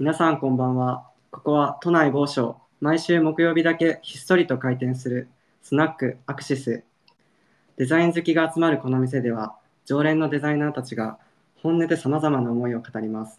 [0.00, 1.04] 皆さんこんばんは。
[1.30, 5.28] ここは都内某所、毎週木曜日だけひっそりと開店する
[5.60, 6.84] スナックアクシス。
[7.76, 11.18] デザイン好きが集まるこの店では、常連のデザイナーたちが
[11.56, 13.38] 本音で様々な思いを語ります。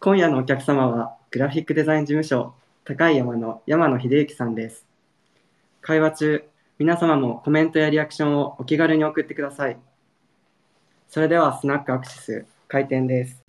[0.00, 2.54] 今夜のお客様は、グラフィックデザイン事務所、
[2.84, 4.84] 高い山の山野秀幸さんです。
[5.80, 6.44] 会話中、
[6.80, 9.76] 皆様もコメントやリアクションをお気軽に送ってください。
[11.06, 13.43] それでは、スナックアクシス、開店です。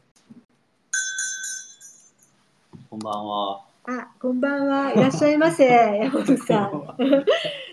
[2.96, 3.62] こんばんは。
[3.88, 4.94] あ、こんばんは。
[4.94, 5.66] いらっしゃいませ。
[6.02, 6.96] 山本さん。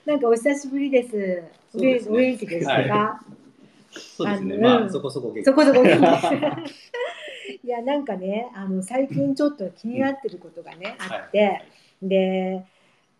[0.04, 1.44] なんかお久しぶりです。
[1.76, 3.20] お元気ですか、は
[3.92, 4.56] そうですね。
[4.56, 7.66] あまあ、そこそこ元気そこそこ元気。
[7.66, 11.62] いや、なんかね、あの最近ちょっと気になってることがね、あって、はい
[12.02, 12.64] で、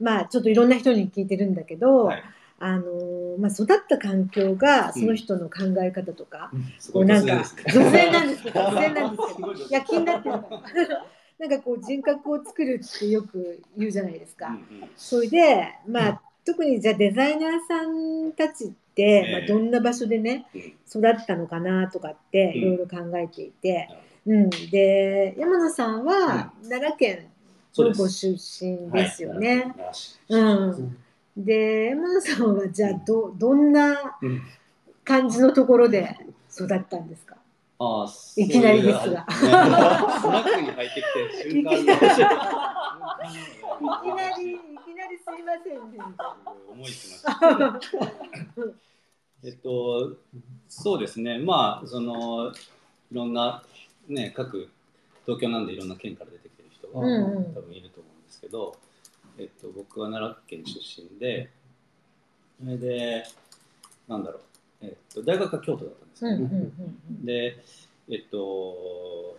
[0.00, 2.22] まあちょっといろんな人に聞いてるんだけど、はい
[2.58, 2.84] あの
[3.38, 6.50] まあ育った環境がその人の考え方とか、
[6.94, 7.44] うなんか。
[7.72, 11.06] 女性なんですけど、女性なんですけど、 いや気になってるから。
[11.38, 14.48] なんかこう人格を作るってよく言うじゃないですか。
[14.48, 14.90] うんうん。
[14.96, 19.32] それで、まあ、特にじゃあデザイナーさんたちって、ええ。
[19.32, 20.60] まあ、どんな場所でねうん。
[20.60, 22.58] 育ったのかなとかってうん。
[22.58, 23.88] いろいろ考えていて、
[24.26, 24.50] うん。
[24.50, 27.26] で山野さんは奈良県
[27.76, 29.48] のご出身どですよね。
[29.48, 29.62] はい。
[30.28, 30.96] 奈良市うん、
[31.44, 34.42] で山野さんはじゃあどどんなうん。
[35.04, 36.16] 感じのところで
[36.48, 37.34] 育ったんですか？
[37.84, 39.66] ああ、いきなりですがスナ
[40.40, 42.14] ックに入ってきて、瞬間いきなりい
[43.76, 45.98] きなりいきなりすいませんね。
[46.70, 47.80] 思いました。
[49.44, 50.16] えっと、
[50.68, 51.40] そうですね。
[51.40, 52.54] まあ、その、い
[53.10, 53.64] ろんな、
[54.06, 54.68] ね、各、
[55.26, 58.76] 東京なんでいろんな県から出てきてる人は、うんうん多分いると思うんですけど、
[59.38, 61.50] えっと、僕は奈良県出身で、
[62.62, 63.24] それで、
[64.06, 64.42] なんだろう、
[64.82, 67.64] えっと、大学は京都だったんですけど、うんうんうんで、
[68.10, 69.38] えっと、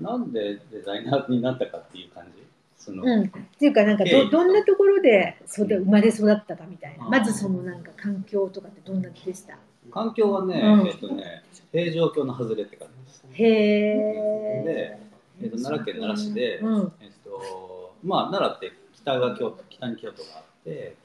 [0.00, 2.42] なんでデザイナーになったかっていう感じ？
[2.78, 7.04] その、うん、っていうかなんかどどんなところで育生まれ育ったかみたいな。
[7.06, 9.58] うんまずそのなんか環境とかってどんなでした？
[9.90, 10.86] 環境はね、うん。
[10.86, 11.42] えっとね、
[11.72, 13.24] 平城京の外れって感じです。
[13.32, 14.98] へえで、
[15.42, 16.92] えっと、奈良県奈良市で、うん。
[17.00, 20.96] えっと、まあ、奈良って北が京都、北に京都があって、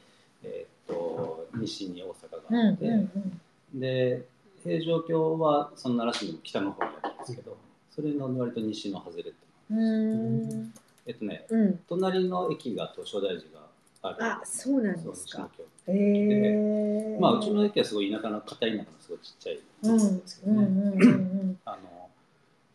[0.44, 3.41] えっと、西に大阪うんがあって、うん
[3.79, 4.25] で、
[4.63, 7.57] 平城京はその奈良市の北の方にあるんですけど、
[7.90, 9.34] それの割と西の外れって。
[9.72, 10.74] うんうん。
[11.06, 11.80] えっとね、うん。
[11.88, 13.68] 隣の駅が東照大寺が
[14.01, 14.16] ある。
[14.19, 15.50] あそうなんですか。
[15.88, 22.09] えまあ、うちの駅はすごい田舎の片田舎のすごいちっちゃいうんですけどね、うんうんうんあの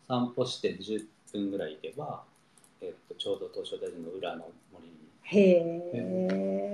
[0.07, 2.23] 散歩して10分ぐらい行けば、
[2.79, 4.66] えっと、ちょうど東照大寺の裏の森
[5.29, 6.73] へえ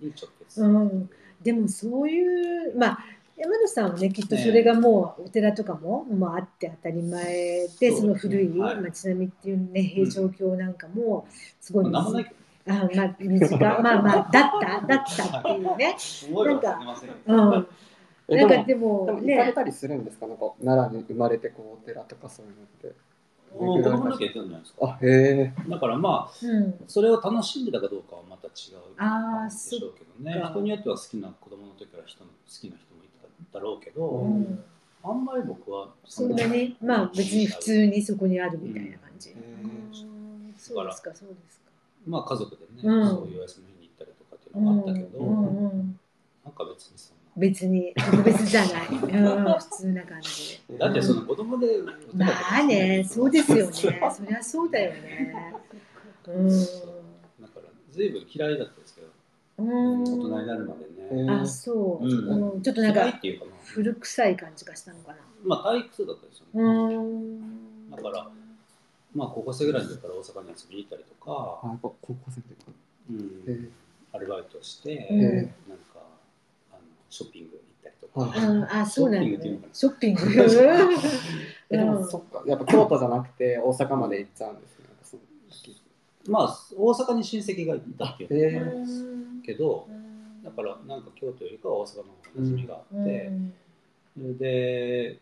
[0.00, 1.10] に直結、うん。
[1.42, 2.98] でもそういうまあ
[3.36, 8.80] 山野さんはねきっとそれがもうお寺とかも、もうあって当たり前でその古いはい。
[8.80, 11.26] 街並みっていうね平城京なんかも
[11.60, 15.96] すごいまあ、なんあまあ短 まあまあだっただったっていうね。
[16.32, 17.66] ど覚えは忘れてませんようん。
[18.26, 20.26] えなんかででも、もね、でも行かれたりするんですか？
[20.26, 23.13] なんか奈良に生まれてこうお寺とかそういうのって。
[23.58, 25.54] 子供の時やってたんじゃないですかあ、へえ。
[25.68, 26.74] だからまあうん。
[26.88, 33.08] それを楽しんでたかどうかはまた違うでしょうけどね人によっては好きな子供の時から人の好きな人もい
[33.52, 34.64] ただろうけど、うん、
[35.02, 39.30] あんまり僕はそんなにまあ別に普通にそこにあるみたいな感じ。
[39.30, 41.70] へうーんそうですかそうですか。
[42.06, 46.00] まあ家族でね、うんそういうお休みに行ったりとかっていうのがあったけど、うんうんうん、
[46.44, 47.23] なんか別にそんな。
[47.36, 48.88] 別に特別じゃない。
[48.92, 48.98] うん、
[49.58, 50.78] 普通な感じで。
[50.78, 51.66] だってその子供で、
[52.14, 53.72] まあね、そうですよね。
[53.72, 55.54] そりゃそうだよね。
[56.26, 56.48] うん。
[56.48, 59.08] だから随分嫌いだったんですけど、
[59.58, 60.74] うん大人になるま
[61.10, 61.30] でね。
[61.30, 62.62] あ、そう、うんうん。
[62.62, 63.20] ちょっとなんか
[63.64, 65.18] 古臭い感じがしたのかな。
[65.44, 66.44] まあ退屈だったですよ
[66.88, 66.96] ね。
[66.96, 67.90] うん。
[67.90, 68.30] だから
[69.14, 72.56] まあ高校生ぐらいの時から大阪に遊びに行ったりとか、あ、やっぱ高校生とい
[73.10, 73.68] うんへ
[74.12, 75.46] アルバイトして、うんなん
[75.92, 75.93] か
[77.14, 79.32] ショッピング行ったりとか、はいうん、あ、そうなん。
[79.32, 79.40] だ、
[79.72, 80.48] ショッピングっていうのかねな。
[80.48, 81.00] ショッピング。
[81.70, 82.42] え、でもそっか。
[82.44, 84.84] やっぱ京都じゃなくて大阪まで行っちゃうんですね。
[86.28, 88.82] まあ大阪に親戚がいたっていうへのもあるう
[89.38, 89.86] んけど、
[90.42, 93.32] だからなんか京都よりかは大阪の方が馴染みがあうんって、
[94.16, 95.20] それで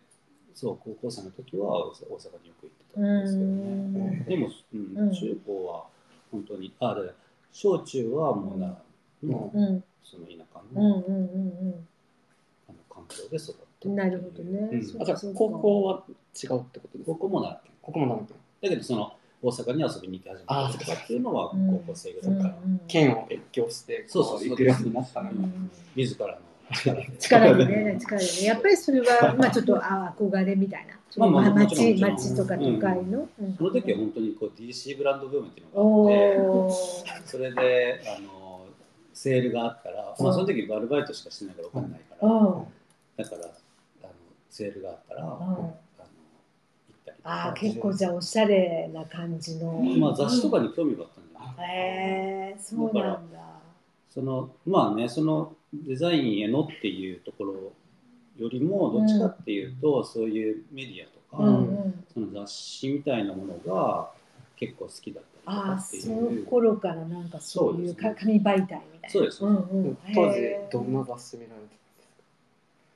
[0.55, 5.13] そう高校生の時は大阪によく行ってたんですけどね、でも、うんうん。
[5.13, 5.85] 中高は
[6.31, 7.13] 本当にあで
[7.53, 8.79] 小中はもう奈
[9.23, 11.87] 良の、うんその田舎うんの,、うんうん。
[12.69, 13.93] あの環境で育ったう。
[13.93, 13.97] ん。
[13.97, 14.59] なるほどね。
[14.73, 15.35] うん。
[15.35, 19.13] 高校は違うってことです高か校も奈良県ここもなんかだけどその
[19.43, 22.81] 大阪に遊びに行き始めたりとかっていうのはうん高校生ぐらいから、うん。
[22.87, 25.37] 県を越境して、そうそう行くようになったのが。
[25.37, 25.71] うん。
[25.97, 26.39] 自らの
[27.19, 27.67] 力で。
[27.67, 28.47] ね、力でね。
[28.47, 30.95] やっぱりそれは、 まあちょっとあ憧れみたいな。
[31.17, 32.11] まあまあもちろん街もちろん。
[32.13, 33.29] 街とか都会の。
[33.41, 33.55] うん。
[33.57, 37.29] その時は本当にこう DC ブランドブームっていうのがあって。
[37.29, 38.42] それであの
[39.23, 42.67] セールがあったら、まあ、その時アルバイトしかしてないからお金ないから、うん。
[43.17, 43.43] だから
[44.03, 44.13] あの
[44.51, 45.77] セールがあったら、あの
[47.23, 49.75] ああ、結構じゃあおしゃれな感じの。
[49.75, 53.39] まあ、雑誌とかに興味があったんじゃないへえそうなんだ。
[54.11, 57.73] そのまあねそのデザインへのっていうところ
[58.39, 62.05] よりもどっちかっていうと、そういうメディアとか、うんうん。
[62.13, 64.11] その雑誌みたいなものが
[64.57, 66.45] 結構好きだっああ、そいう。
[66.45, 69.09] の頃からなんかそういうそうですねか紙媒体みたいな。
[69.09, 69.45] そうです。
[69.45, 69.59] うんう
[69.91, 69.99] ん。
[70.15, 70.41] 当時
[70.71, 71.83] どんな雑誌見られて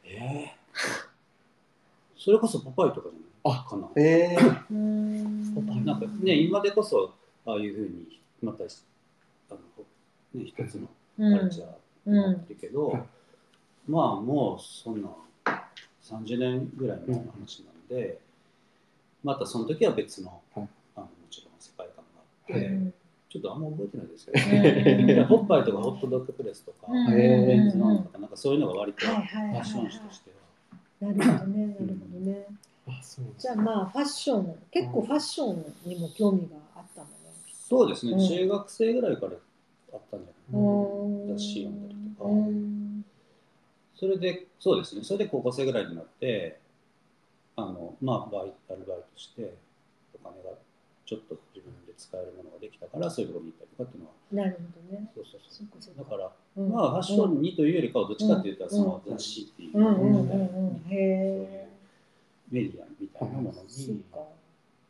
[0.05, 2.17] えー。
[2.17, 3.83] それこそポパイとかじゃないあかな。
[3.89, 7.13] たえー、なんかね今でこそ
[7.45, 8.65] ああいうふうにまた
[9.51, 9.61] あの、
[10.41, 10.89] ね、一つの
[11.19, 13.93] カルチャーになってるけど、うん。
[13.93, 15.09] まあもうそんな
[16.03, 18.19] 30年ぐらい前の話なんで、
[19.23, 20.69] またその時は別の,、はい
[22.53, 22.95] 界観があって、うん
[23.29, 25.25] ちょっとあんま覚えてないですけど、 うん。
[25.27, 27.21] ホッパイとかホットドッグプレスとか、うん。
[27.21, 29.21] へーメンズノンとかなんかそういうのが割とファ
[29.61, 30.31] ッション誌として。
[31.01, 31.13] は。
[31.13, 32.47] なるほどね、なるほどね。
[32.89, 37.13] あそうじゃあまあファッション、結構ファッションにも興味があったのね。
[37.53, 38.19] そうですね、うん。
[38.21, 39.33] 中学生ぐらいから
[39.93, 41.29] あったんじゃないうん。
[41.29, 42.31] 雑誌読んだりとか。
[42.31, 43.05] うん。
[43.97, 46.61] それで、そうですね、それで高校生ぐらいになって、
[47.57, 49.55] あの、まあ、バイアルバイトして、
[50.15, 50.51] お金が
[51.05, 55.11] ちょっと自分で使えるものができたから、そういうところに行ったりとかっていうのは、なるほどね。
[55.15, 55.41] そうそう
[55.81, 55.95] そう。
[55.97, 56.11] だか。
[56.11, 61.67] から、うんまあ、ファッションにというよりかは、どっちかっていうと、うんその雑誌っていううんうんもので、うんう。
[62.51, 64.05] メディアみたいなものに。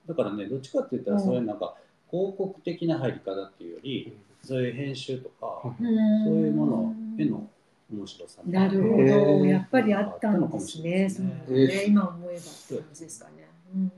[0.06, 1.76] だからね、どっちかって言ったら、うんそういうなんか、
[2.10, 7.48] 広告的な入り方っていうより、そういう編集とか、はいそういうものへの
[7.92, 11.08] 面白さみたないるほへど、ーやっぱりあったんですね。
[11.10, 11.84] そうあだね。
[11.86, 13.48] 今思えばって感じですかね。
[13.74, 13.92] うん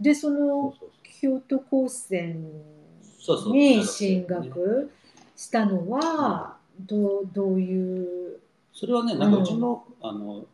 [0.00, 0.90] で、そのそうそう
[1.20, 2.44] 京都高専
[3.18, 4.90] そうそうに進学
[5.34, 8.40] したのは、どうどういう？
[8.72, 10.44] それはね、なんかうちの、あの、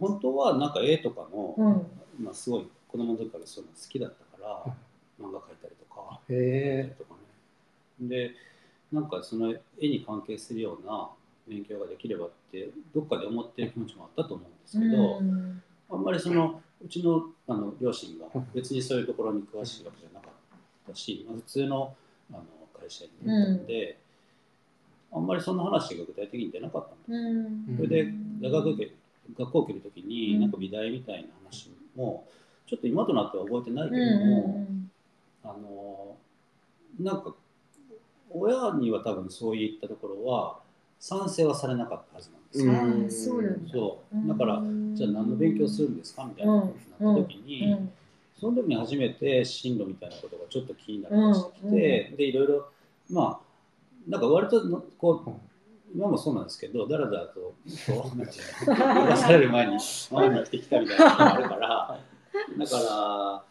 [0.00, 2.24] 本当はなんか絵とかの、うん。
[2.24, 4.64] まあすごい子供の時からそういうの好きだったから、
[5.20, 7.14] 漫画描いたりとか、へとか
[8.00, 8.08] ね。
[8.08, 8.32] で、
[8.90, 11.10] なんかその絵に関係するような
[11.46, 15.62] 勉強ができればって、どっかで思ってる気持ちもあったと思うんですけど、うん。
[15.90, 20.30] あんまりその、うちのあの両親が別にそういうところに詳しいわけじゃなかっ
[20.88, 21.94] たし、まあ、普通の
[22.32, 22.44] あの
[22.78, 23.98] 会社にいたので、
[25.12, 27.76] あんまりそんな話が具体的に出なかったんですうん。
[27.76, 28.92] それで大学
[29.36, 30.40] 学校を受けるときに、うん。
[30.42, 32.26] なんか美大みたいな話も
[32.66, 34.90] ちょっと今となっては覚えてないけうども、ん。
[35.44, 36.16] あの
[37.00, 37.34] なんか
[38.30, 40.58] 親には多分そういったところは
[41.00, 43.34] 賛成はされなかったはずなんですよ。
[43.34, 43.36] うん。
[43.36, 43.72] そうだ。
[43.72, 44.28] そう。
[44.28, 44.62] だから
[44.94, 47.90] じゃあ何の勉強するんですかみたいなことになった時に、うん。
[48.40, 52.68] その時に初めて進路みたいなことがちょっと気になりましてきて、でいろいろ
[53.10, 53.48] まあ
[54.08, 55.30] なんか割とのこう
[55.94, 57.54] 今もそうなんですけどだらだらと
[57.86, 59.78] こうなんていうの出される前に
[60.12, 62.00] 前に生きてきたみたいなのがあるから
[62.58, 63.42] だから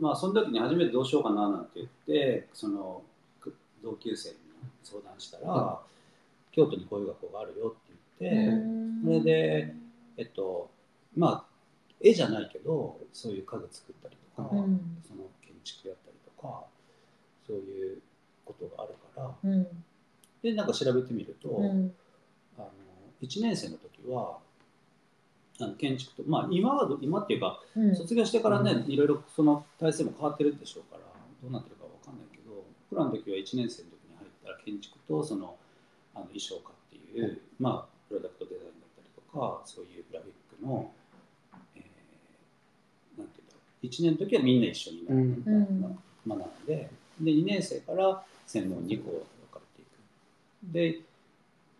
[0.00, 3.02] まあその時に初めてどうしようかななんて言ってその
[3.40, 4.36] く同級生に
[4.84, 5.80] 相談したら、
[6.52, 8.62] 京都にこういう学校があるよって言って、
[9.04, 9.74] それで
[10.16, 10.70] えっと
[11.16, 11.52] まあ
[12.02, 15.02] 絵じゃないけどそういう家具作ったりとか、うん。
[15.06, 16.64] その建築やったりとか
[17.46, 17.98] そういう
[18.44, 19.66] ことがあるからうん。
[20.42, 21.94] でなんか調べてみると、うん。
[22.58, 22.68] あの
[23.22, 24.38] 1年生の時は
[25.60, 27.96] あの建築とまあ今はど今っていうかうん。
[27.96, 28.90] 卒業してからね、うん。
[28.90, 31.02] いろいろその体制も変わってるでしょうから
[31.42, 35.56] どうなってるかわかんないけど僕らの時は1年生の時に入ったら建築とその
[36.14, 40.92] あの衣装家っていう、まあプロダクトデザインだったりとかそういうグラフィックの、
[41.76, 45.20] えーなんていうんだろう1年の時はみんな一緒にな、うん。
[45.20, 46.88] うん学んで
[47.20, 49.20] で2年生から専門にこう分
[49.52, 50.72] かれていく。
[50.72, 51.00] で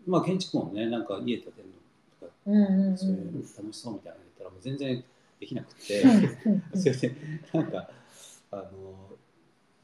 [0.06, 5.04] まあ建築もねなんか家建てるのとかそういうの楽しそうみたいなの言ったらもう全然
[5.38, 7.14] できなくて、うん それで
[7.52, 7.88] なんか
[8.50, 8.62] あの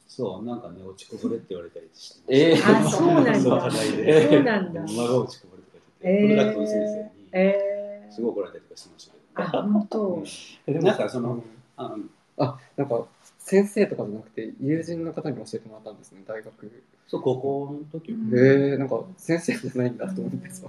[0.08, 2.86] そうなんかね落ちこぼれって言われたりしてえー。
[2.86, 3.34] あそうなんだ。
[3.40, 4.80] そうなんだ。
[4.80, 8.12] 馬が落ちこぼれとか言って、プロダクトの先生にえー。
[8.12, 10.06] すごい怒られたりとかしてましたけど、あ本当。
[10.06, 10.24] うん。
[10.66, 10.86] えでも。
[10.88, 11.42] なんかそのうん
[11.76, 13.04] あうんあなんか
[13.38, 16.82] 先生とかじゃなくて友人の方に教えてもらったんですね大学。
[17.06, 20.66] そう高校の時は、えなんか先生じゃないんだと思ってさ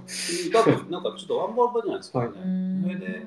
[0.52, 3.26] 多分なんかちょっとワンバンバンじゃないですかね、うんそれで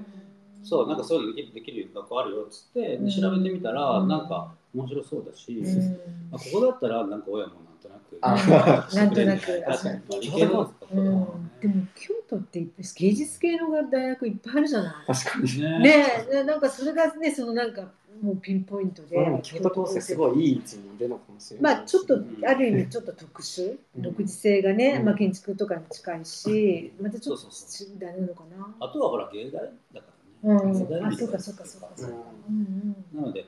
[0.64, 5.88] そうなんかそういうのできるできる学校あるよっつって、調べてみたら、うんなんか面白そうだし、うん。
[6.32, 9.62] まあ、ここだったらなんか親もなんとなくあ なんとなく。
[9.62, 10.32] 確かに。
[10.32, 12.66] でもね京都って
[12.96, 14.94] 芸術系の大学いっぱいあるじゃない。
[15.14, 15.62] 確かに。
[15.62, 15.80] ね。
[15.80, 19.18] ねえ、なんかそれがね、そのなんかもうピンポイントで。
[19.18, 21.76] まあ京都高専すごいいい位置にいるのかもしれない。
[21.76, 24.02] まあちょっとある意味ちょっと特殊、うん。
[24.02, 25.06] 独自性がね、うん。
[25.06, 28.76] まあ建築とかに近いし、またちょっとそうそう違うのかな。
[28.80, 30.08] あとはほら芸大だか
[30.44, 32.16] らね、うん、あ、美術そうかそうかそうかそうか。
[32.50, 33.22] うんうん。
[33.22, 33.46] なので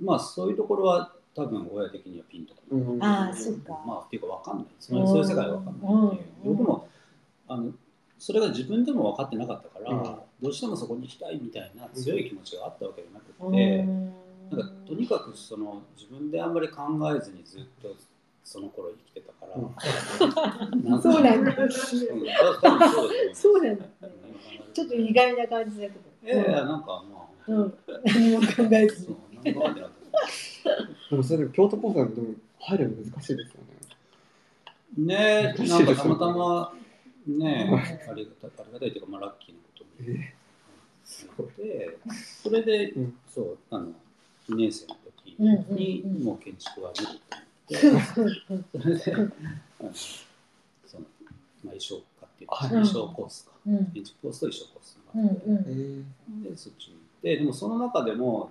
[0.00, 2.60] まあそういうところは多分親的にはピンとか。
[3.00, 3.80] ああ、そうか。
[3.86, 6.88] まあっていうかわかんないそのそういう世界はわかんないっていう、うん僕も
[7.48, 7.72] あの
[8.18, 14.04] それが自分でも分かってなかったから、うんどうしてもそこに行きたいみたいな強い気持ちがあったわけじゃなくうて、ん
[14.50, 17.96] なんかとにかくその自分であんまり考えずにずっと
[18.44, 21.52] その頃生きてたから、そうなんだ。
[23.34, 23.84] そうなんだ。
[24.02, 24.10] うん
[24.72, 25.98] ちょっと意外な感じだけど。
[26.24, 29.16] いやいやなんかまあ、うん、何も考えずに。
[29.42, 33.60] でもそれでも京都高専でも入るの難しいですよ
[34.96, 35.06] ね。
[35.06, 36.72] ねえ、なんかたまたま
[37.26, 40.18] ねうんありがたありがたいというか、まあ、ラッキーなことに。
[40.18, 40.34] え
[41.56, 41.98] で、
[42.42, 43.18] それで、うん。
[43.28, 43.92] そう、あの、
[44.48, 46.24] 2年生の時うんうんに、うん。
[46.24, 47.20] もう建築は無理
[47.80, 48.02] と思っ
[48.72, 49.92] て、 それで、あの
[50.86, 51.04] その、
[51.64, 52.68] まあ、衣装科っていうか、はい。
[52.70, 53.86] 衣装コースか、うん。
[53.92, 56.04] 建築コースと衣装コースうがあって、ん
[56.46, 58.50] えで、そっちに行って、でもその中でも、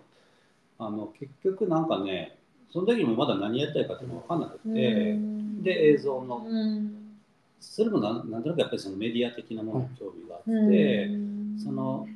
[0.79, 2.37] あの結局なんかね、
[2.71, 5.61] その時もまだ何やりたいかっていうのが分かんなくうん。
[5.63, 6.45] て、で、映像の。
[6.47, 6.93] うん。
[7.59, 11.59] それもなんなんとなくやっぱりそのメディア的なものに興味があって、うん。
[11.59, 12.07] その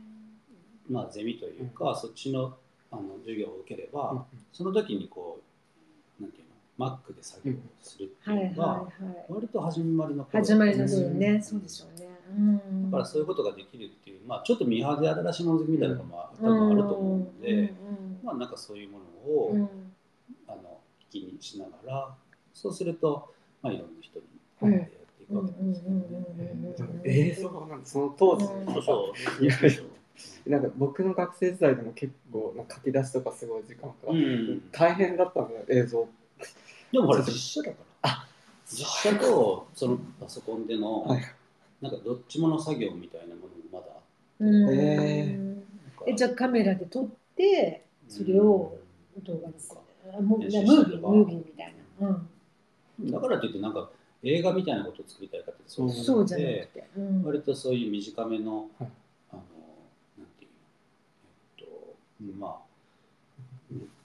[0.89, 2.53] まあゼミというか、そっちの
[2.91, 4.21] あの授業を受ければ、うん。
[4.53, 5.39] その時にこ
[6.19, 6.43] うなんていう
[6.79, 8.87] の Mac で作業をするってはいいうのが。
[9.29, 10.43] 割と始まりの頃。
[10.43, 11.41] 始まりの頃ね、うん。
[11.41, 12.07] そうでしょうね。
[12.37, 12.91] うん。
[12.91, 17.73] だからそういうことができるっていう、まあ、ちょっとミーハーで新しいもの好きみたいなのも多分あると思うので、
[18.23, 19.69] まあなんかそういうものを、うん。
[20.47, 22.15] あの気にしながら
[22.53, 24.25] そうすると、まあ、いろんな人に
[24.61, 26.75] うんやっていくわけなんですよね。
[26.77, 28.73] でも映像なんてその当時、うん。
[28.73, 29.43] そうそう。
[29.43, 29.63] いやい
[30.45, 36.07] やなんか僕の学生時代でも結構書き出しとかすごい時間かかうって、ん、大変だったのよ映像。
[36.91, 38.27] でもほら実写だから。
[38.65, 41.21] 実写とそのパソコンでの、はい
[41.81, 43.85] なんかどっちもの作業みたいなものもまだ
[44.39, 44.69] うん。
[44.69, 45.39] え
[46.07, 48.77] えじゃあカメラで撮ってそれを
[49.23, 49.79] 動画にする
[50.13, 52.07] あもうムービ編ームービーみたいな、
[52.99, 53.89] うん、だからといってなんか
[54.21, 56.05] 映画みたいなことを作りたいかってそうじゃなくて。
[56.05, 58.89] そうじゃなくて、うん、割とそういう短めの、はい。
[59.31, 59.41] あの
[60.17, 60.51] なんていう
[61.57, 61.67] の
[62.19, 62.71] えっとまあ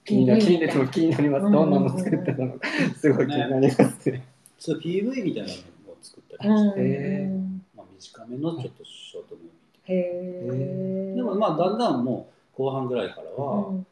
[0.04, 1.50] 気になうん気になり気になります。
[1.50, 2.68] どんなの作ってたのか。
[2.96, 4.24] すごい気になりますね。
[4.58, 6.70] そう PV みたいなのを作ったりうん。
[6.70, 7.28] して、へ
[7.76, 11.16] まあ、短めのちょっとショートムービー。
[11.16, 13.86] でもまあだんだんもう後半ぐらいからは、うん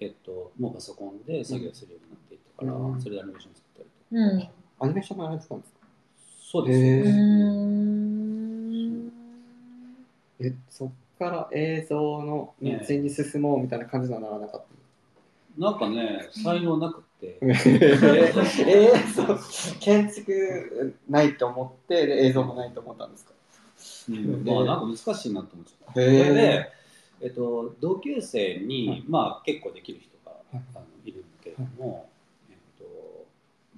[0.00, 3.00] えっと、もうパソコンで作業するようになっていったから、うん。
[3.00, 4.48] それでアニメーション作ったりとか、うん。
[4.80, 5.78] アニメーションもやられてたんですか？
[6.50, 7.08] そうです、へうー
[9.06, 9.12] ん。
[10.40, 14.62] え、そっから映像の道に進もうみたいな感じにはならなかっ
[15.58, 17.46] なんかね才能なくって、た。
[17.50, 19.38] えー、そう。
[19.80, 23.32] 建築ないと思ってで映像もないと思ったんですか？
[24.10, 24.44] うん。
[24.44, 26.00] まあなんか難しいなと思っちゃった。
[26.00, 26.77] へー
[27.20, 29.04] えっと、同級生に、はい。
[29.08, 30.62] まあ結構できる人が、はい。
[30.74, 32.08] あのいるんだけれども、
[32.50, 33.26] えっと、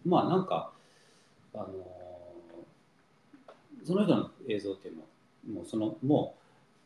[0.05, 0.73] まあなんか、
[1.55, 1.69] あの
[3.85, 5.07] その人の映像っていうのは
[5.55, 6.35] もうそのも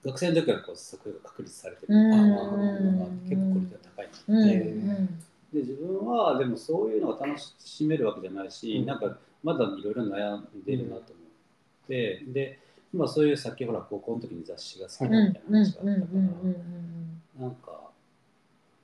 [0.02, 2.12] う学生の時からこう作が確立されてるうん。
[2.12, 4.37] あまあまあ結構クオリティが高いうん。
[4.37, 5.06] ので,、うん。
[5.06, 8.87] で自分はでもそういうのが楽しめるわけじゃないし、うん。
[8.87, 11.02] なんかまだいろいろ悩んでるなと思っ
[11.88, 12.58] て、で、
[12.94, 16.12] まあ、そういうさっきほら高校の時に雑誌が好きだうんみたいな話があうんったか
[17.38, 17.80] ら、なんか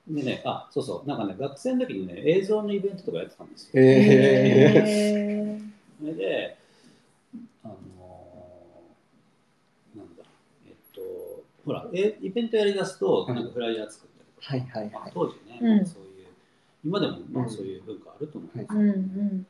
[0.07, 3.81] でねあそうそうなんかね学生の時にね映像のイベントとかやってたんですよ。
[3.81, 3.91] へえ
[4.75, 5.71] へー。
[6.01, 6.57] それで
[7.63, 10.23] あのーなんだ
[10.67, 11.01] えっと
[11.65, 13.35] ほらえイベントやりだすとはい。
[13.35, 14.09] なんかフライヤー作っ
[14.41, 15.11] たりとか、はいはいまあはい。
[15.13, 15.85] 当時ね、うん。
[15.85, 16.27] そういう
[16.83, 18.67] 今でもまあうんそういう文化あると思う、はい。
[18.69, 19.47] うんうん。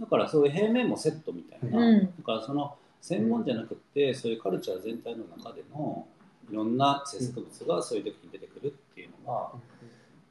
[0.00, 2.06] だからそういう平面もセットみたいな、うん。
[2.06, 6.06] だからその専門じゃなくってそういうカルチャー全体の中での
[6.50, 9.52] いろんな制作物がそういう時に出てくるっていうのが、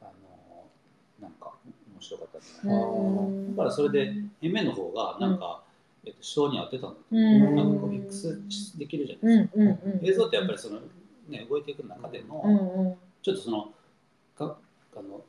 [0.02, 0.64] あの
[1.22, 1.52] なんか
[1.94, 3.00] 面白かったんじゃないかな、う
[3.30, 3.56] ん。
[3.56, 5.64] だからそれで平面の方がなんか、
[6.06, 8.42] えっと、手法に合ってたんだとなんかミックス
[8.78, 9.68] できるじゃうないですか、んうん
[10.00, 10.06] うん。
[10.08, 10.80] 映像ってやっぱりその、
[11.28, 12.96] ね、動いていく中での、うんうん。
[13.22, 13.74] ちょっとその
[14.38, 14.58] か
[14.96, 15.22] あの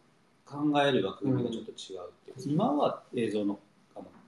[0.44, 3.58] 考える枠組みがちょっと違うっていう、今は映像の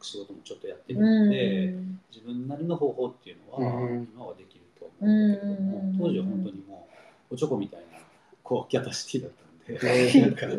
[0.04, 2.00] 仕事もちょっとやってるので、うん。
[2.12, 4.08] 自分なりの方法っていうのは、うん。
[4.14, 5.98] 今はできると思うんだけれども、うん。
[5.98, 6.86] 当時は本当にも
[7.30, 7.98] うおちょこみたいな
[8.42, 10.50] こうキャパシティだったんで、えなんかちょっ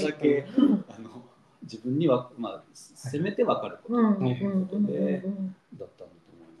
[0.00, 0.60] とだけあ
[1.00, 1.22] の
[1.62, 5.86] 自分には、まあ、せめて分かるこということで、だったんだと思い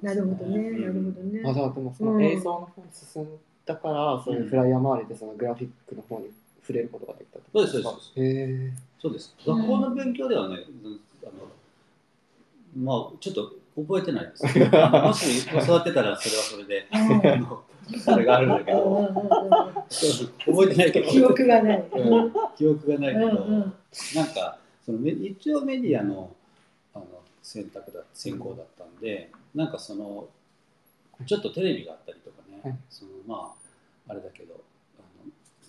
[0.00, 1.42] す、なるほどね、うんなるほどね。
[1.44, 3.28] あじゃあでもその映像の方に進ん
[3.64, 6.30] だから、そういうフライヤー周りでそのグラフィックの方に
[6.60, 8.12] 触れることができたってことそうですそうです。
[8.16, 8.22] へ
[8.68, 9.34] えそうです。
[9.44, 9.56] うん。
[9.56, 10.58] 学校の勉強ではね、
[11.24, 11.32] あの
[12.76, 14.44] まあちょっと覚えてないです。
[14.46, 16.86] もし教わってたらそれはそれで、
[18.06, 19.08] あれがあるんだけど、
[20.46, 21.88] 覚えてないけど、記憶がない。
[21.92, 22.32] うん。
[22.56, 23.74] 記憶がないけど、うんうん。
[24.14, 26.30] なんかそのメ一応メディアの
[26.94, 27.06] あの
[27.42, 30.28] 選択だ専攻だったんで、なんかその
[31.26, 32.78] ちょっとテレビがあったりとかね、はい。
[32.88, 33.52] そのま
[34.06, 34.60] ああれだけど、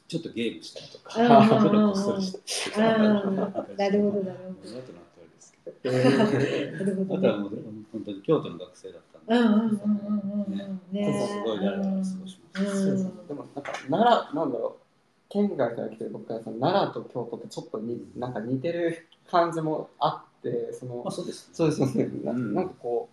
[0.08, 3.36] ちょっとゲームしたりとか、うんちょっとこっそりしたりとか、うん
[3.78, 4.72] なるほどなるほど。
[4.72, 5.76] なことなってあれですけど。
[5.84, 7.28] え なるほあとどね。
[7.30, 7.50] はもう
[7.92, 10.96] 本当に京都の学生だったで、うんうんうんうんねうん。
[10.96, 11.28] ね。
[11.28, 12.62] すごい過ごしました。
[12.62, 14.84] うんでもなんか奈良なんだろう
[15.30, 22.10] 県外から来てる僕からさ奈良と京都ってちょっとになんか似てる感じもあってそのまあそうです、そうですよね。
[22.24, 22.54] なうん。
[22.54, 23.10] なんかこ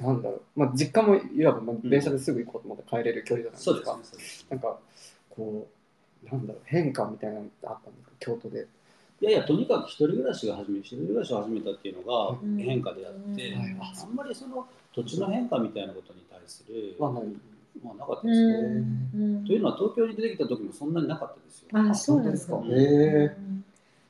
[0.00, 0.40] うなんだろう。
[0.56, 4.04] まあ実家もいわばまあ電車ですぐ行こうと思って帰れる距離じゃないですか、そうですね。
[4.10, 4.46] そうです。
[4.50, 4.78] なんか
[5.28, 5.79] こう
[6.24, 8.12] なんだろう変化みたいなのってあったんですか？
[8.18, 8.66] 京都で。
[9.20, 12.56] いやいや、とにかく一人暮らしが始め、一人暮らしを始めたっていうのがうん。
[12.58, 13.60] 変化であって、うん。
[13.60, 17.24] あんまりその土地の変化みたいなことに対する、はない。
[17.84, 18.52] まあなかったうですね。
[18.52, 19.44] んうん。
[19.44, 21.68] というのは東京に出てきた時もそんなになかったですよ。
[21.72, 22.56] あ、そうなんですか。
[22.56, 22.92] 本当ですか。
[22.92, 23.36] へえ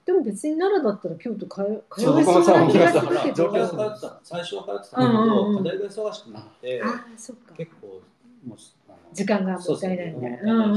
[0.07, 3.45] でも別に奈良だったら京都通え通えそうな気がすだからるけど。
[3.45, 7.55] 上京通ってた、最初は通ってたんだけど、うん課題が忙しくなって、あ、そっか。
[7.55, 8.01] 結構
[8.47, 8.59] もう
[9.13, 10.75] 時間がもったいないみたいな。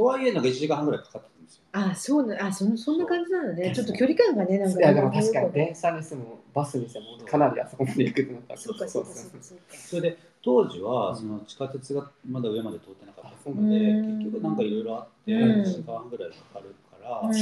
[0.00, 1.62] とはいえなんか1時間半ぐらいかかってるんですよ。
[1.72, 3.70] あ、そうな、あ、そんそんな感じなのね。
[3.74, 4.80] ちょっと距離感がね、なんか。
[4.80, 9.64] いやでも確かに電車にしてもバスにしてもかなりあそこまで行くってなったらそうかそうかそうかそうか。
[9.76, 17.34] それで当時はその地下鉄がまだ上まで通ってなかったので、うん結局なんかいろいろあってうん1時間半ぐらいかかるから、うん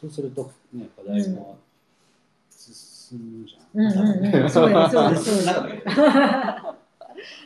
[0.00, 1.58] そうするとね課題も
[2.50, 3.80] 進むじゃん。
[3.80, 6.74] うんうんうん、そうだそうだそうだ。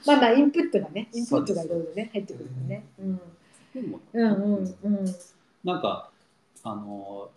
[0.06, 2.84] まあまあインプットがね、インプットがいろいろね入ってくるのね。
[2.98, 3.20] うん
[3.82, 5.14] でもうんうんうん。
[5.64, 6.10] なんか
[6.64, 7.30] あの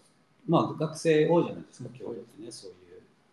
[0.48, 2.78] まあ学生多いじゃないですか今日ってねそういう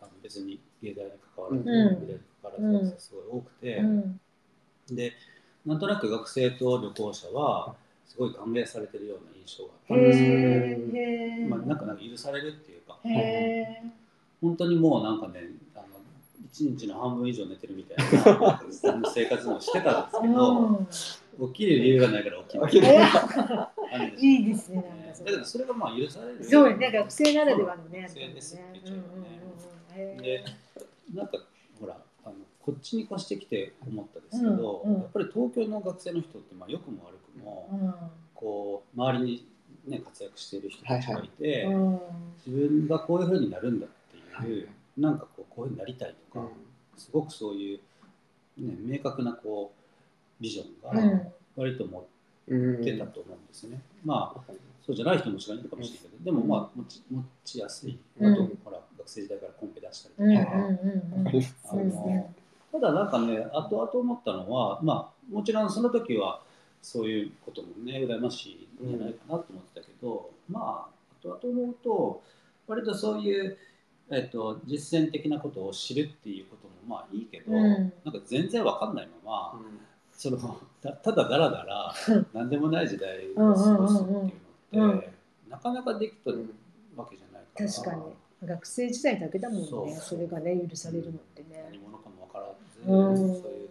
[0.00, 2.00] あの別に芸大に関わらず、うん。
[2.00, 4.20] 美大に関わらずすごい多くて、うん。
[4.90, 5.12] で
[5.66, 7.74] なんとなく学生と旅行者は
[8.06, 11.50] すごい歓迎されてるような印象があへったんです。
[11.50, 12.98] まあ、なんかなんか許されるっていうか。
[14.40, 15.40] 本当にもうなんかね
[15.74, 15.84] あの
[16.46, 18.62] 一日の半分以上寝てるみたいな
[19.12, 20.86] 生活もしてたんですけど、
[21.46, 22.86] 起きる理由がないから起きる。
[23.90, 24.18] あるんですよ。
[24.18, 24.84] いいですね、
[25.24, 26.44] だけどそれがまあ許される。
[26.44, 28.02] そうよね、学生ならではのね。
[28.02, 29.04] 学生ですって言っちうんうんゃ
[29.96, 30.44] うよねでえ
[31.14, 31.38] なんか
[31.80, 37.94] ほらあのこっちに越してきて思ったんですけど、やっぱり東京の学生の人ってまあ良くも悪くも、うん
[38.34, 39.48] こう周りに、
[39.88, 42.00] ね、活躍している人たちがいて、うん
[42.46, 43.90] 自分がこういうふうになるんだっ
[44.44, 46.48] ていう、なんかこうこういうふうになりたいとか、
[46.96, 47.80] すごくそういう、
[48.58, 49.77] ね、明確なこう
[50.40, 51.32] ビジョンがうん。
[51.56, 52.06] 割と持
[52.48, 53.82] うんってたと思うんですよね。
[54.04, 54.40] まあ
[54.86, 60.50] そうじゃない人ももちろんいるかもしれないけど、でもまあ持ち持ちやすい、うんあとほら学生時代からコンペ出したりとか、
[62.72, 66.40] ただなんかね後々思ったのはまあもちろんその時は
[66.80, 72.22] そういうこともね羨ましいんじゃないかなと思ってたけど、まあ後々思うと
[72.66, 73.58] 割とそういう、
[74.10, 77.92] えっと実践的なことを知るっていうこともまあいいけど、うん。
[78.04, 79.60] なんか全然わかんないまま、
[80.18, 80.36] その
[80.82, 81.94] たただだらだら
[82.34, 85.10] 何でもない時代を過ごすっていうのって、
[85.48, 86.32] なかなかできた
[86.96, 87.70] わけじゃないから。
[87.70, 88.02] 確かに。
[88.48, 89.68] 学生時代だけだもんね。
[89.68, 89.90] そう。
[90.00, 91.64] それがね許されるのってね。
[91.70, 93.16] 何者かも分からず、うん。
[93.16, 93.68] そういう、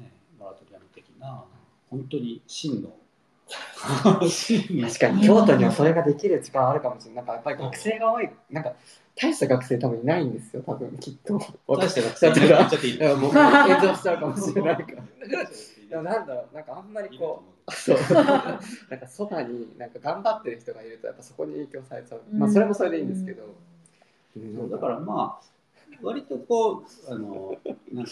[0.00, 1.44] ね、モラトリアム的な
[1.88, 2.90] 本当に真の
[4.28, 5.24] 真の確かに。
[5.24, 7.24] 京都にはそれができる力あるかもしれない。
[7.24, 8.72] なんかやっぱり学生が多い、なんか
[9.20, 11.40] 大した学生多分いないんですよ、多分きっと。
[11.66, 12.70] 大した学生いない。
[12.70, 12.96] ちゃっていい。
[12.96, 14.86] いやもう炎上しちゃうかもしれないから。
[15.88, 22.20] で もなんだろう、なんかあんまりこう、そう、 なんかそばになんか頑張ってる人がいると、やっぱそこに影響されちゃう。
[22.32, 23.42] まあそれもそれでいいんですけど。
[24.34, 25.48] そうだからまあ
[26.00, 27.56] 割とこうあの
[27.92, 28.06] なん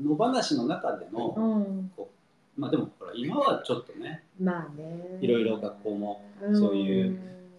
[0.00, 1.92] 野放しの中での、うん。
[1.96, 2.10] こ
[2.56, 5.18] うまあでもほら今はちょっとねまあね。
[5.20, 6.22] いろいろ学校も
[6.54, 7.18] そういう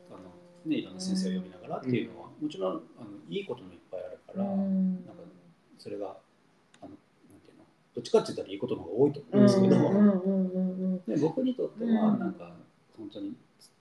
[0.09, 0.19] あの、
[0.65, 5.05] ね、いろんな先生を呼びながらっていうのは、もちろんあのいいこともいっぱいあるから、うん。
[5.05, 5.23] なんか
[5.79, 6.05] それが
[6.81, 7.63] あのなんていうの
[7.95, 12.53] どっちかって言ったらいいことの方が多いと思ううんんですけど、うんうんうんで僕にとってはなんか
[12.97, 13.33] 本当に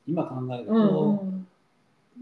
[0.06, 1.46] 今考えるうんうんとうん。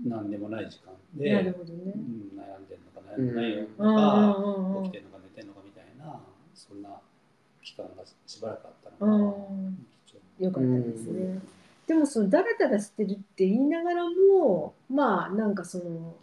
[0.06, 0.98] 何でもない時間な
[1.42, 1.92] で、るほどね。
[1.94, 4.82] うん悩んでるのか悩んでないのうんうんか、うんうん。
[4.84, 6.20] 起きてるのか寝てるのかみたいな
[6.54, 6.90] そんな
[7.62, 9.86] 期間がしばらくあったうのが、ん。
[10.06, 11.40] 貴重よかったですね。
[11.90, 16.14] でもそのダラダラしてるって言いながらもまあなんかその。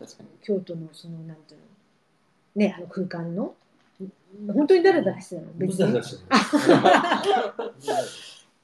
[0.42, 1.66] 京都のそのなんていうの
[2.56, 3.54] ねあの空間の
[4.48, 5.48] 本当にダラダラしてたの？
[5.48, 6.00] な別に？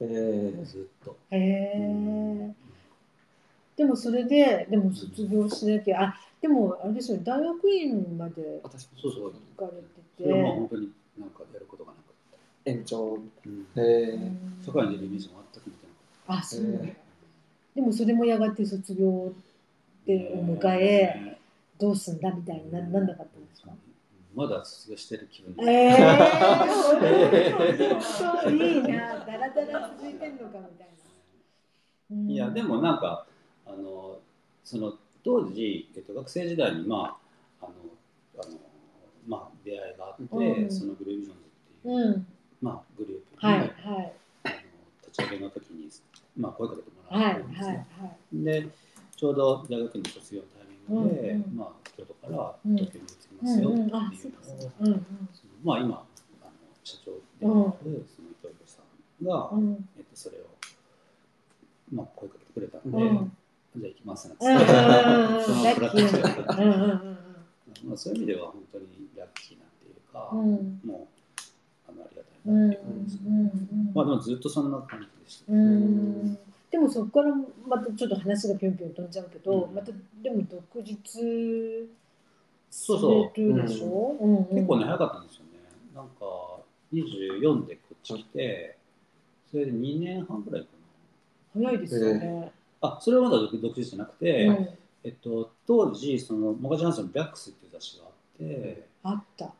[0.00, 1.14] えー、ずっと。
[1.30, 2.54] へえ
[3.76, 9.34] でもそれででも卒業しなきゃあでもあれですよね大学院まで私そうそう。
[9.58, 9.82] 行かれ
[10.16, 12.14] それはまあて本当になんかやることがなく
[12.64, 13.18] 延長。
[13.18, 13.66] て、うん。
[13.76, 15.83] えて、ー、社会に出るイメージも全く見てなかっ
[16.26, 16.62] あそう
[17.74, 19.32] でもそれもやがて卒業
[20.06, 20.12] た。
[20.12, 21.38] でを迎え
[21.78, 23.70] どうすんだみたいにななんなかったんですか？
[24.34, 30.92] まだ卒業してる気分ええー、そういいな、だらだら続いてんのかみたいな。
[32.10, 32.30] うん。
[32.30, 33.26] いやでもなんか
[33.64, 34.18] あの
[34.62, 34.92] その
[35.24, 37.16] 当時、えっと、学生時代にま
[37.62, 37.72] ああの
[38.44, 38.58] あの
[39.26, 40.70] まあ出会いがあって、うん。
[40.70, 42.26] そのグルービジョンズっていう、うん、
[42.60, 43.70] まあグループに、はいはい。
[44.44, 44.54] あの
[45.06, 45.73] 立ち上げの時に
[46.36, 47.76] まあ声かけてもらったんですはい
[48.32, 48.52] ね。
[48.60, 48.68] で
[49.16, 51.56] ちょうど大学院の卒業のタイミングで、うんうん。
[51.56, 52.76] まあ京都からうん。
[52.76, 53.88] 東京に移りますよっていう。
[53.90, 53.98] の
[54.96, 55.00] を、
[55.62, 55.94] まあ今
[56.42, 56.50] あの
[56.82, 58.82] 社長でもあるその伊藤博さ
[59.22, 59.88] んが、うん。
[59.96, 60.40] えっと、それを、
[61.92, 63.32] まあ、声かけてくれたんうで、ん。
[63.76, 65.46] じゃあ行きますねっつうんうん って、
[67.96, 70.80] そのういう意味では本当にラッキーなんていうか、うん。
[70.84, 71.08] も
[71.88, 72.70] うあのありがたいうん
[73.94, 75.52] まあでもずっとそんな感じでした。
[75.52, 76.38] うん
[76.70, 77.34] でもそこから
[77.68, 81.88] またちょっと話がぴょんぴょん飛んじゃうけど、うんまたでも独立
[82.70, 85.50] そうそうするでしょ、う結構ね、早かったんですよね。
[85.94, 86.24] なんか
[86.92, 88.76] 24でこっち来て、
[89.48, 90.68] それで2年半ぐらいか
[91.54, 92.52] 早いですよね。
[92.82, 92.88] な。
[92.88, 94.68] あ、それはまだ独独立じゃなくて、うん
[95.04, 99.52] えっと、当時、そのモカジャンソンのビャックスっていう雑誌があって、あった。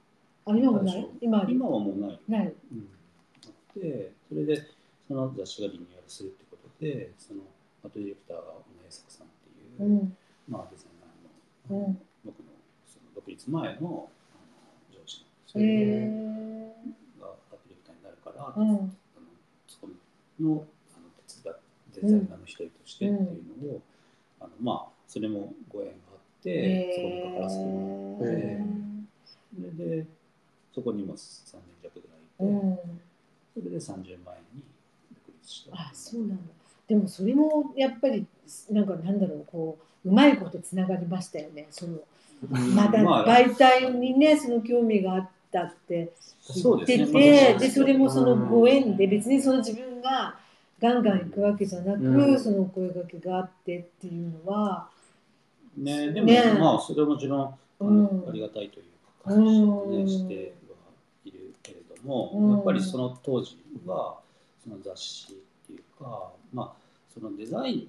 [0.47, 1.09] あ、今もない？
[1.21, 2.21] 今今はもうない。
[2.29, 2.55] ない。
[2.73, 2.89] うん、
[3.47, 4.63] あってそれで
[5.09, 7.41] その雑誌がリニューアルするってことでその
[7.85, 8.47] アートディレクターが小
[8.81, 10.17] 野栄作さんっていう、うん。
[10.49, 10.87] まあ、デザイ
[11.71, 12.45] ナーの,、うん僕の
[12.87, 14.09] その独立前のあの
[14.93, 16.73] 上司へのえ
[17.21, 18.69] がアートディレクターになるから、うん。
[18.69, 18.91] あの
[19.67, 19.89] そこ
[20.41, 21.55] のあの手伝
[21.95, 23.81] デザイナーの一人としてっていうのを、
[24.41, 28.61] あのまあそれもご縁があって、そこに関わらせてもらって、へ
[29.55, 30.07] それで
[30.75, 32.67] そこにも3年弱ぐらいいて。
[32.67, 32.79] うん。
[33.55, 34.63] それで30万円に
[35.27, 35.77] 独立した。
[35.77, 36.37] あ、そうなんだ。
[36.89, 38.27] でもそれもやっぱり
[38.71, 41.67] なんかなんだろうこううまいことつながりましたよね。
[41.71, 41.99] その
[42.51, 47.55] またまあ媒体にねその興味があったってそう言ってですね。
[47.55, 50.37] て、でそれもそのご縁で別にその自分が
[50.81, 54.89] ガンガン行くわけじゃなく、うんそのお声掛けがあってっていうのは、
[55.79, 58.85] ね、でも、ねまあ、それはもちろん、あうんのありがたいという
[59.25, 60.53] か、感謝をね、うんして
[62.05, 62.51] も、うん。
[62.53, 64.19] やっぱりその当時は、
[64.63, 65.37] その雑誌っ
[65.67, 67.89] ていうか、まあ、そのデザイ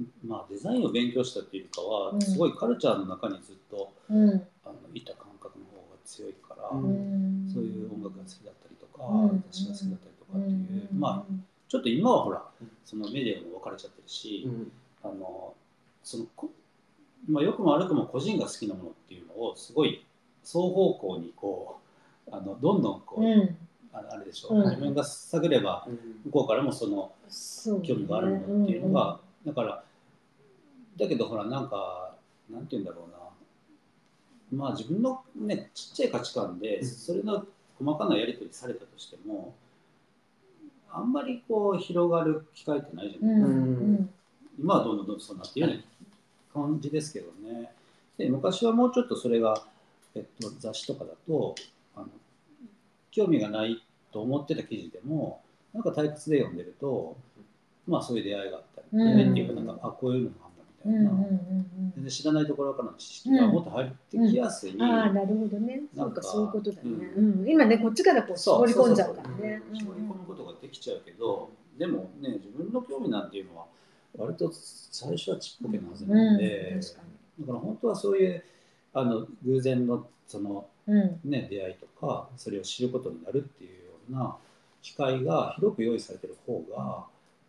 [0.00, 2.22] ン、まあ、デザインを勉強したっていうかは、うん。
[2.22, 4.28] すごいカルチャーの中にずっとうん。
[4.64, 7.50] あのいた感覚の方が強いから、ううん。
[7.52, 9.44] そういう音楽が好きだったりとか、うん。
[9.50, 11.00] 雑誌が好きだったりとかっていう、うん。
[11.00, 11.32] まあ、
[11.68, 12.44] ちょっと今はほら、
[12.84, 14.72] そのメディアも分かれちゃってるし、うん。
[15.02, 15.54] あの
[16.02, 16.50] そのこ
[17.28, 20.04] まあ、良くも悪くも個人が好きなものっていうのをすごい
[20.42, 21.89] 双方向にこう
[22.30, 23.56] あのどんどんこう、うん。
[23.92, 24.58] ああれでしょ、う。
[24.58, 24.64] ん。
[24.64, 25.86] 自分が探れば
[26.24, 27.12] 向こうからもその
[27.82, 29.84] 興味があるものっていうのが、だから
[30.98, 32.14] だけどほらなんか
[32.50, 33.18] なんて言うんだろうな。
[34.52, 36.86] まあ自分のねちっちゃい価値観でうん。
[36.86, 37.46] それの
[37.78, 39.54] 細かなやり取りされたとしても
[40.92, 43.34] あんまりこう広がる機会ってないじゃない。
[43.36, 43.44] うん。
[43.44, 43.48] う
[44.02, 44.10] ん。
[44.58, 45.74] 今はどんどんどんどんそうなっているよ
[46.54, 47.72] うな感じですけどね。
[48.18, 49.62] で昔はもうちょっとそれが、
[50.14, 51.54] えっと、雑誌とかだと
[51.96, 52.06] あの
[53.10, 57.16] 興味がないと思ってた記事でもなんか退屈で読んでると
[57.86, 59.16] まあそういう出会いがあったり、うん。
[59.16, 60.48] 出会いっていうかなんかあこういうのがあ
[60.86, 61.60] うんだみたいな、うん
[61.96, 64.82] 全然知らないところからの知識がもっと入ってきやすい、うん。
[64.82, 65.82] ああなるほどね。
[65.94, 67.48] そなんかうかそういうことだね、ううん。
[67.48, 73.66] 今ねこっちからこう絞り込んじゃうからね絞り込むことができちゃうけど、でもね自分の興味なんていうのは
[74.16, 76.38] 割と最初はちっぽけなはずうなんん。
[76.38, 76.80] で、
[77.40, 78.44] だから本当はそういう
[78.94, 80.66] あの偶然のその、
[81.24, 84.36] ね、出会いとかそれを知ることになるっていうような
[84.82, 87.04] 機会が広く用意されてる方が、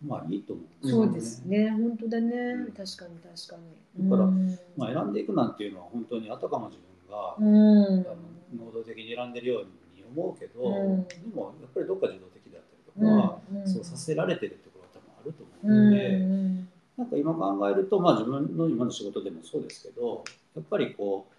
[0.05, 1.07] まあいいと思うんですよね。
[1.07, 1.69] そうですね。
[1.71, 2.35] 本当だね。
[2.35, 2.65] うん。
[2.71, 3.57] 確かに確か
[3.97, 4.09] に。
[4.09, 4.59] だからうん。
[4.75, 7.99] まあ、選んでいくなんていうのは本当にあたかも自分が、うん。
[8.01, 11.07] あの能動的に選んでるように思うけど、うん。
[11.07, 13.67] でもやっぱりどっか自動的だったりとか、うん。
[13.67, 15.93] そうさせられてるところは多分あると思ううん。
[15.93, 16.67] で、ん。
[16.97, 20.23] なんか今考えると、まあ、自分の今の仕事でもそうですけど
[20.55, 21.33] やっぱりこう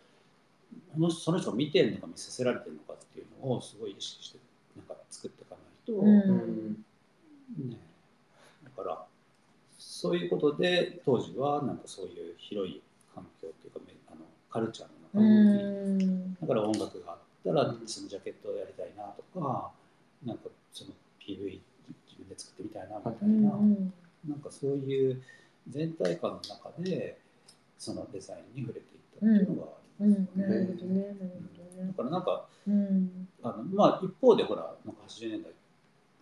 [0.93, 4.39] このその人が見てるのか見させられてるのかっていうのをすごい意識して
[4.77, 6.87] なんか作っていかないと、うん。
[7.59, 7.77] うんね、
[8.65, 9.05] だから
[9.79, 12.81] そういうことで当時はなんかそういう広い
[13.15, 15.63] 環境というかめあのカルチャーうの中に、
[16.05, 16.35] ん。
[16.41, 19.71] だから音楽があったらそのジャケットをやりたいなとか
[20.25, 21.61] なんかその PV
[22.09, 23.93] 自分で作ってみたいなみたういな、ん
[24.29, 25.23] なんかそういう
[25.69, 27.19] 全体感の中で
[27.79, 30.49] そのデザインに触れていったっていうのがありうんます。
[30.49, 31.17] なるほどね。
[31.87, 33.29] だからなんかうん。
[33.43, 35.53] あのまあ一方でほらなんか80年代、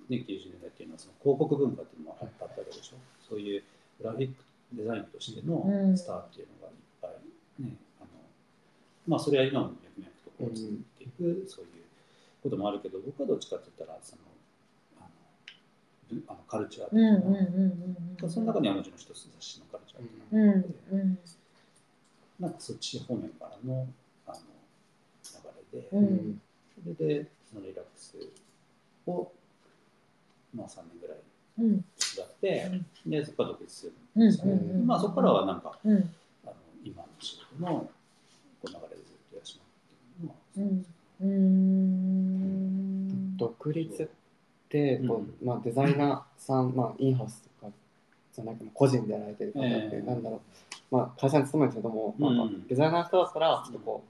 [0.09, 2.97] ね、90年代っていうのはその広告文化っていうのもあったわけでしょ、
[3.29, 3.63] そういう
[3.99, 4.35] グラフィック
[4.73, 5.97] デザインとしてのうん。
[5.97, 8.09] スターっていうのがいっぱいね、あの
[9.07, 11.71] まあそれは今も脈々とこう続いていく、そういう
[12.43, 14.23] こともあるけど僕はどっちかって言ったらその
[15.01, 18.31] あのぶあのカルチャーってうんいうのは、うんうんうん。
[18.31, 21.19] その中にはもちろん一つ雑誌のカルチャーっていうのがあって、うん
[22.41, 23.87] なんかそっち方面からの
[24.27, 24.39] あの
[25.23, 26.05] 流れで、うん。
[26.05, 26.41] うん
[26.83, 28.17] それでそのリラックス
[29.07, 29.31] を、
[30.55, 31.19] まあ、3年ぐらい
[31.59, 31.85] うん。
[31.99, 35.97] 手伝って、でそこから独立するうんんですよね、うんうんまあそこからはなんかうん。
[36.47, 37.91] あの今の仕事のこ
[38.65, 39.61] う流れでずっとやらせて
[40.23, 40.85] もらってうるのは、ん。
[41.21, 41.27] う
[43.35, 43.37] ん。
[43.37, 44.07] 独立っ
[44.69, 47.73] てこう、まあ、デザイナーさん、まあ、インハウスとか
[48.33, 50.07] じゃなくて個人でやられてる方って、ええ。
[50.07, 50.41] なんだろう、
[50.91, 54.05] まあ、会社に勤めるけども、なんかうんデザイナーの人だったらちょっとこ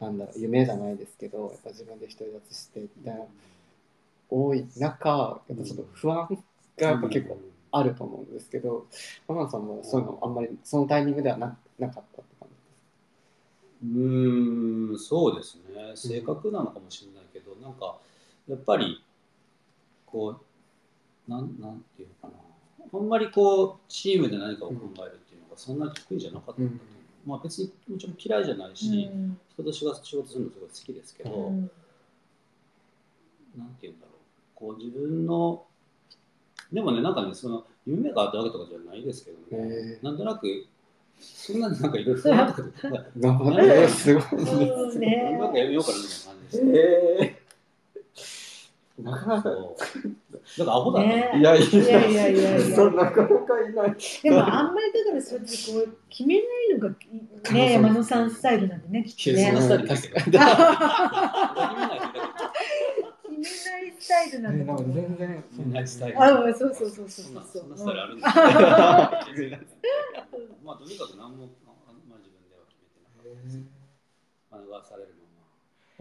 [0.00, 3.20] う、なんだろう夢じゃないですけどやっぱ自分で独り立ちしてみたいな
[4.28, 6.28] 多い中やっぱちょっと不安
[6.76, 7.38] がやっぱ結構
[7.72, 8.86] あると思うんですけど
[9.28, 12.48] 天野さんもそういうのあんまりそのタイミングではななかったって感
[13.82, 15.92] うーんそうですね。
[15.94, 17.96] 性格なのかもしれないけど、なんか
[18.48, 19.02] やっぱり
[20.04, 20.36] こ
[21.28, 22.98] うなんなんていうのかな。
[22.98, 26.62] あんまりこうチームで何かを考えるがそんなに得意じゃなかった。
[27.26, 29.10] まあ別にもちろん嫌いじゃないし、
[29.52, 31.70] 人と仕事仕事するのすごい好きですけど、うん。
[33.58, 34.16] なんていうんだろう。
[34.54, 35.64] こう自分の
[36.72, 40.66] でもねなんかねその夢があったわけとかじゃないですけどね、へなんとなく
[41.20, 43.20] そんなになんかいろいろ不安とかで なんかじ。
[43.20, 44.24] なるほどねすごい。
[44.24, 45.38] そうね。
[45.38, 47.39] なんかやめようかなみたいな感じでえー、
[49.02, 49.76] なかなかそう
[50.58, 51.32] だからアホだね。
[51.36, 52.58] いやいいやいやいや。
[52.58, 53.96] いやなかなかいない。
[54.22, 56.44] でもあんまりだからそうやってこう決めない
[56.78, 56.94] のが
[57.52, 57.72] ね。
[57.74, 59.74] 山野さんスタイルなんでね決めないスタ
[64.24, 64.66] イルなんに。
[64.66, 66.22] なんかだと思う全然そんなスタイル。
[66.22, 67.24] あそうそうそうそうそう。
[67.26, 68.40] そんなスタイルあるんですか
[70.64, 73.60] まあとにかく何も、まあ、自分では決めてなかったです
[74.50, 75.14] 学ばされる。
[75.19, 75.19] ま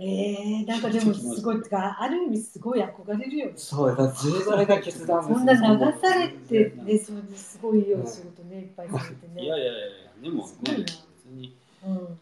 [0.01, 3.53] えー、なんかでもすごいってかある意味すごい憧れるよね。
[3.55, 5.59] そうだ、それぞれが決断そんな流
[5.99, 10.85] されてねそれですごいよ仕事ねいっぱいされてねまいやいやいやいやでもねすごいな。
[10.85, 10.95] 別
[11.31, 12.19] にうん。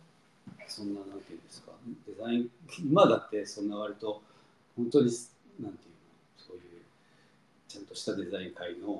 [0.67, 1.71] そんななんていうんですか。
[2.07, 4.21] デザイン今だってそんな割と
[4.75, 5.19] 本当になんて
[5.59, 5.73] いうの
[6.37, 6.61] そういう
[7.67, 8.99] ちゃんとしたデザイン界の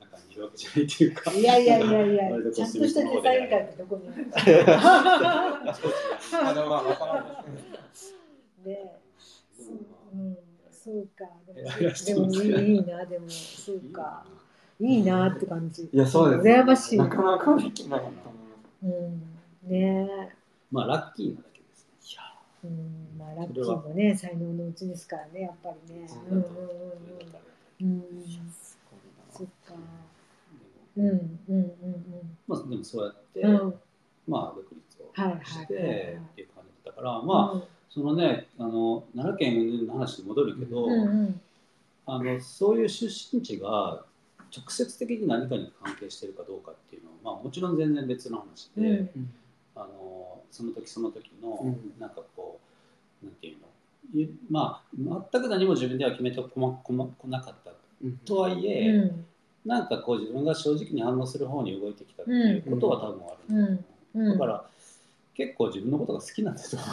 [0.00, 1.32] 中にいるわけじゃないっていうか。
[1.32, 4.64] いやいやいやいやちゃんとしたデザイン会ってどこにある
[6.48, 7.75] あでもまあわからないねでもま
[8.74, 9.06] あ
[10.12, 10.36] うん、
[10.70, 11.24] そうか。
[11.46, 14.24] でもいやでもいいいいな、でも、そうか。
[14.78, 15.84] いいなって感じ。
[15.84, 16.42] いや、そうです。
[16.42, 16.98] 羨ましい。
[16.98, 18.10] なかなかできなかっ
[18.82, 18.94] たな。
[18.94, 19.70] うん。
[19.70, 20.34] ね
[20.70, 22.20] まあラッキーなだけですね
[22.64, 22.66] え。
[22.66, 23.18] うん。
[23.18, 26.08] まあ、ラッキーもね、才能のうちですからね、やっぱりね。
[26.30, 26.50] うんうんうん
[27.80, 28.00] うん。
[28.00, 28.52] うん。
[29.30, 29.74] そっか。
[30.96, 33.54] うんうんうんまあでもそうやって、うん。
[33.54, 33.74] うん。
[34.26, 37.62] まあ独立をはいはいしてっていう感じだったから、まああ、
[37.96, 41.40] そのねあの奈良県の話に戻るけど、うんうん。
[42.04, 44.04] あのそういう出身地が
[44.54, 49.32] 直接的に何かに関係してるかどうかっていうのは、まあ、もちろん全然別の話で、うん。
[49.74, 51.92] あのその時その時の、うん。
[51.98, 52.60] なんかこ
[53.22, 53.56] うなんていう
[54.14, 57.70] のいまあ全く何も自分では決めてこまこまこなかった
[58.26, 59.24] とはいえ、うん。
[59.64, 64.38] なんかこう自分が正直に反応する方に動いてきたっていうことは多分あるんだと思う、うん。
[64.38, 64.64] だから
[65.36, 66.88] 結構自分のことが好きなんだと思う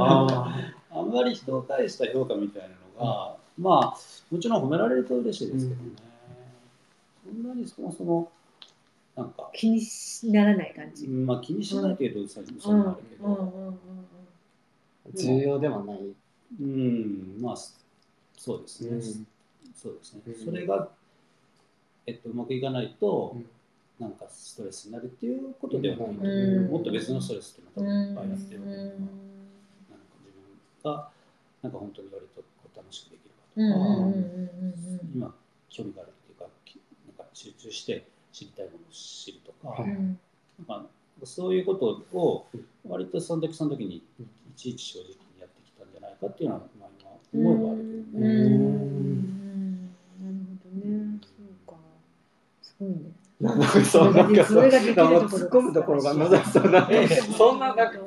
[0.00, 2.68] あああんまり人を対した評価みたいな
[3.04, 3.98] のが、まあ
[4.30, 5.90] もちろん褒められると嬉しいですけどね、
[7.24, 8.30] そんなにそもそも
[9.16, 11.06] なんかあ。、気にしならない感じ。
[11.08, 13.76] まあ、気にしないけど、そういううんのもあるけど、うんうんうん。
[15.14, 15.98] 重要ではない。
[16.60, 17.56] うん、まあ
[18.36, 19.00] そうですね、うん。
[19.74, 20.44] そうですね、うん。
[20.44, 20.88] それが、
[22.06, 23.46] えっと、うまくいかないと、うん
[23.98, 28.98] なんかストレスになるっていうことではないと、うん、もっと別のストレスってまたいっぱいやってるわけだ、自
[30.82, 31.10] 分が
[31.62, 32.42] なんか本当に割と
[32.76, 33.84] 楽しくできるかとか、
[35.14, 35.34] 今
[35.70, 36.46] 興味があるっていうか
[37.06, 40.18] なんか集中して知りたいものを知るとか,、なん
[40.84, 40.88] か
[41.22, 42.46] そういうことを
[42.86, 44.02] 割とその時その時にい
[44.56, 46.86] ちいち正直にやってきたんじゃないかっていうのは、今
[47.34, 47.78] 思えばある
[48.12, 48.28] けどね。
[50.20, 51.78] なるほどね、そうか。
[52.60, 53.13] すごいね。
[54.14, 56.88] なんかそれができるところなんか突っ込むところがなさそうな
[57.36, 57.98] そんななんか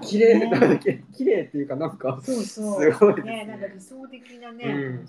[0.00, 2.82] 綺麗な綺麗っていうかなんかそうそう。
[2.82, 5.04] すごいですね、なんか理想的なね、だよね。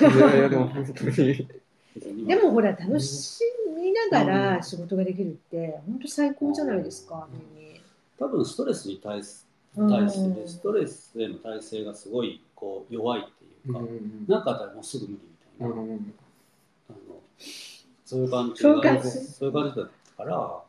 [0.00, 1.48] いやいやでも本当に。
[2.06, 3.40] うん、でもほら、楽し
[3.76, 4.24] みなが
[4.56, 7.80] ら仕事ができるって、本当最高じゃないですか、に
[8.18, 13.80] 多分ストレスに対すうん対してね、ストレスへの耐性がすごいこう弱いっていうか、
[14.28, 15.20] なんかあったらもうすぐ無理み
[15.58, 15.98] たいな、あの
[18.04, 18.62] そういう感じ。
[18.62, 18.80] そういう
[19.52, 20.60] 感じだったから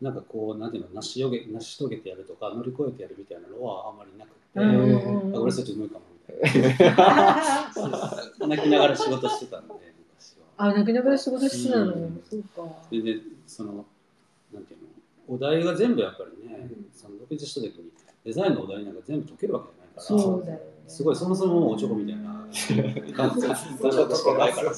[0.00, 7.72] なんかこうなんていうの成し遂げ成し遂げてやるとか乗り越えてやるみたいなのはあんまりなくて、うんあ俺そっち無理かもみたいな。
[8.48, 10.44] 泣きながら仕事してたんで昔は。
[10.56, 12.22] あ、泣きながら仕事してたの、うん。
[12.28, 12.64] そうか。
[12.90, 13.84] ででその
[14.52, 16.86] なんていうのお題が全部やっぱりね、うん。
[16.92, 17.90] その独立した時に
[18.24, 20.62] デザインのお題なんか全部解けるわけじゃないからそうだよね。
[20.88, 22.32] すごいそもそももうおちょこみたいな。
[23.14, 24.72] 感じで出したしかないから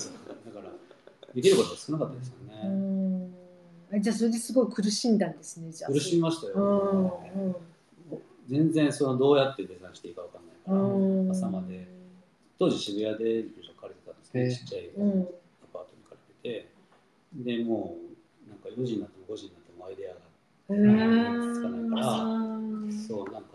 [1.35, 5.93] できることが少なかったですようね、じゃあ、それですごい苦しんだんですね、じゃあ。
[5.93, 7.21] 苦しみましたうんよ、
[8.49, 11.31] 全然そのどうやってデザインしていいかわかんないから、うん。
[11.31, 11.87] 朝まで。
[12.59, 14.53] 当時渋谷で事務所借りてたんですけど、へえ。
[14.53, 15.11] ちっちゃいうん。
[15.11, 15.25] ア
[15.73, 16.75] パートに借りてて。
[17.35, 17.97] でも
[18.47, 20.21] うなんか4時になっても5時になってもアイデアが
[20.71, 23.49] へつかないからーそうなんか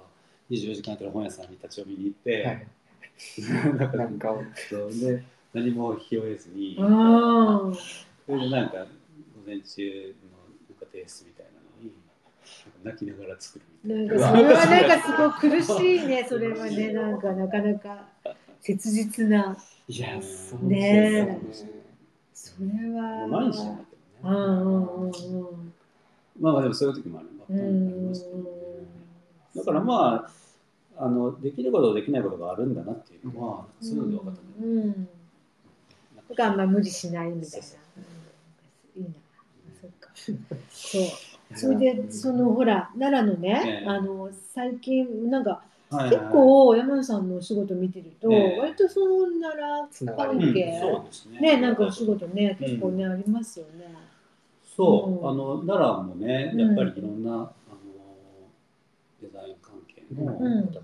[0.52, 2.68] 24時間やってる本屋さんに立ち読みに行って、はい。
[3.78, 4.36] なんかなんか
[4.70, 7.76] そうで何も拾えずに、うん。
[7.76, 7.82] そ
[8.28, 8.86] れでなんか午
[9.46, 10.38] 前中の
[10.70, 11.94] なんか提出みたいなのに
[12.84, 14.32] 泣きながら作るみたいな。
[14.32, 18.08] なんかそれはなんかすごい苦しいね、 それはね、なんかなかなか
[18.62, 19.58] 切実な。
[19.88, 21.80] いやそうねですよね
[22.34, 23.28] それは。
[23.28, 24.30] 毎日なんだけどね。
[24.30, 25.74] うんうんうんうん。
[26.40, 28.50] まあまあでもそういう時もありうんましたけどね。
[29.56, 30.30] だからま
[30.98, 34.48] ああのできることとできないことがあるんだなっていうのは、そういうので分かったね。
[34.62, 35.10] うん。
[36.30, 37.68] だからあんま無理しないみたいな。
[38.98, 39.16] うんいいな。
[39.82, 40.10] そっか。
[40.70, 41.04] そう。
[41.56, 51.40] それでそのほら奈良のねえ、えあの最近なんかはい結構山野さんのお仕事見てると、ええ割とその奈良関うん係、そうですね。
[51.40, 53.96] ねなんかお仕事ね結構ね、ありますよね。
[54.78, 57.52] そう、うんあの奈良もね、やっぱりいろんな、あの
[59.22, 60.82] デザイン関係の方うん々が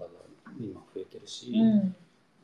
[0.60, 1.96] 今増えてるし、うん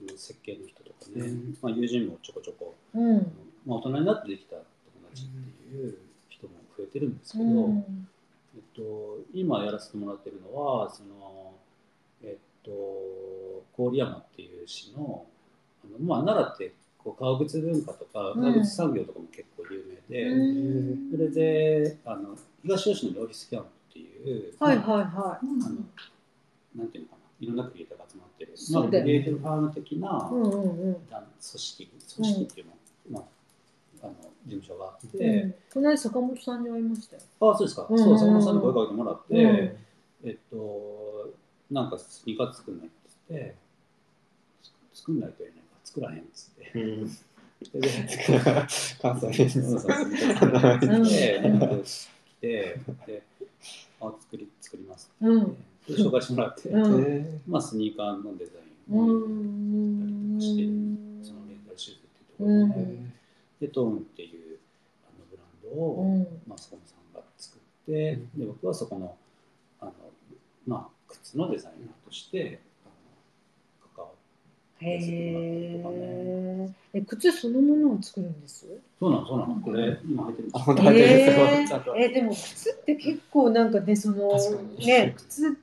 [0.07, 1.57] あの設計の人ね、うん。
[1.61, 3.17] まあ、友人もちょこちょこ、うん。
[3.65, 4.65] まあ、大人になってできた友
[5.09, 5.97] 達っていう
[6.29, 8.07] 人も増えてるんですけど、うん。
[8.55, 11.53] えっと、今やらせてもらってるのはその、
[12.23, 12.71] えっと、
[13.77, 15.25] 郡山っていう市の
[15.85, 21.11] あの、まあ、奈良ってこう革靴文化とか革靴産業とかも結構有名で、うん。
[21.11, 25.51] それであの東吉野にオフィスキャンプっていう、はいはいまあはあの
[26.75, 30.33] なんていうのかないろんなクリエイターが集まってる、まあ、クリエイティブファーム的な、い。
[30.33, 31.09] うんうんうん。
[31.09, 32.73] 団組織組織っていうの,、
[33.09, 33.23] まあ、
[34.03, 34.13] あの
[34.45, 37.21] 事務所があって、うんこの間坂本さんに会いましたよ。
[37.51, 41.33] あそうですか、うんそう坂本さんに声かけてもらって、うんえっと
[41.71, 43.55] なんかスニーカー作んないっつって
[44.93, 46.79] 作んないと言えないか作らへんっつって。
[46.79, 47.17] うん
[49.01, 52.09] 関西弁そうそうですスニーカー作うんって、連絡来
[52.41, 53.23] て、で、
[53.99, 57.03] あ、作り、作りますってうん言って、で紹介してもらって、うん。
[57.03, 58.55] えまあ、スニーカーのデザイ
[58.91, 63.13] うンをんやったりとかして、そのレンタルシューズっていうところで、うん。
[63.59, 64.59] で、トーンっていう
[65.05, 66.27] あのブランドを、うん。
[66.47, 69.15] まあ、坂本さんが作って、で、僕はそこの、
[69.79, 69.93] あの、
[70.67, 72.59] まあ、靴のデザイナーとして、
[74.83, 76.73] へえ。
[76.93, 78.65] え靴そのものを作るんです？
[78.99, 80.49] そうなの、そうなの、これ、今入ってる
[81.95, 84.87] ええでも靴って結構なんかねその確かに。
[84.87, 85.55] ね靴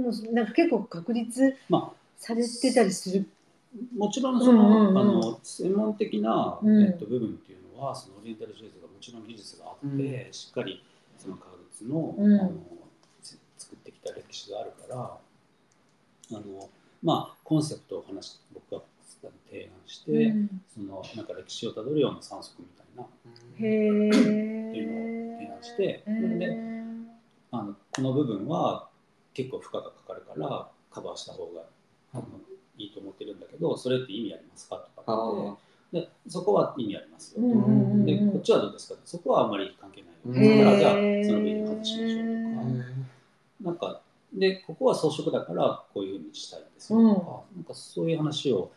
[0.00, 3.26] もなんか結構確立まあ、されてたりする。
[3.96, 4.98] もちろんその,、うんうんうん。
[4.98, 6.84] あの専門的な、うん。
[6.84, 10.32] えっと、部分っていうのはそのオリエンタルシューズがもちろん技術があって、うん。
[10.32, 10.82] しっかり
[11.18, 12.40] その革靴の,、うん。
[12.40, 12.52] あの
[13.22, 15.20] つ作ってきた歴史があるからあ
[16.32, 16.68] の
[17.02, 18.82] まあコンセプトを話し僕が
[19.50, 20.62] 提案して、うん。
[20.74, 23.02] そのなんか歴史をたどるような3足みたいな。
[23.02, 23.06] っ
[23.56, 23.98] てい
[24.84, 26.38] うのを提案してへー。
[26.38, 26.78] で
[27.50, 28.87] あのこの部分は
[29.38, 31.62] 結構負荷がかかるからカバーした方が
[32.76, 34.76] いいと思ってるんだけどそれって意味ありますか？
[34.96, 35.56] とかあっ
[35.92, 36.00] て。
[36.00, 38.32] でそこは意味ありますよ、うんうんうんでうん。
[38.32, 38.98] こっちはどうですか？
[39.04, 42.98] そこはあんまり関係ないだからじゃあその部分外しましょうとか。
[43.62, 44.00] なんか
[44.34, 48.70] でここは装飾だからこういうふうにしたいんですよとか,、なんかそういう話を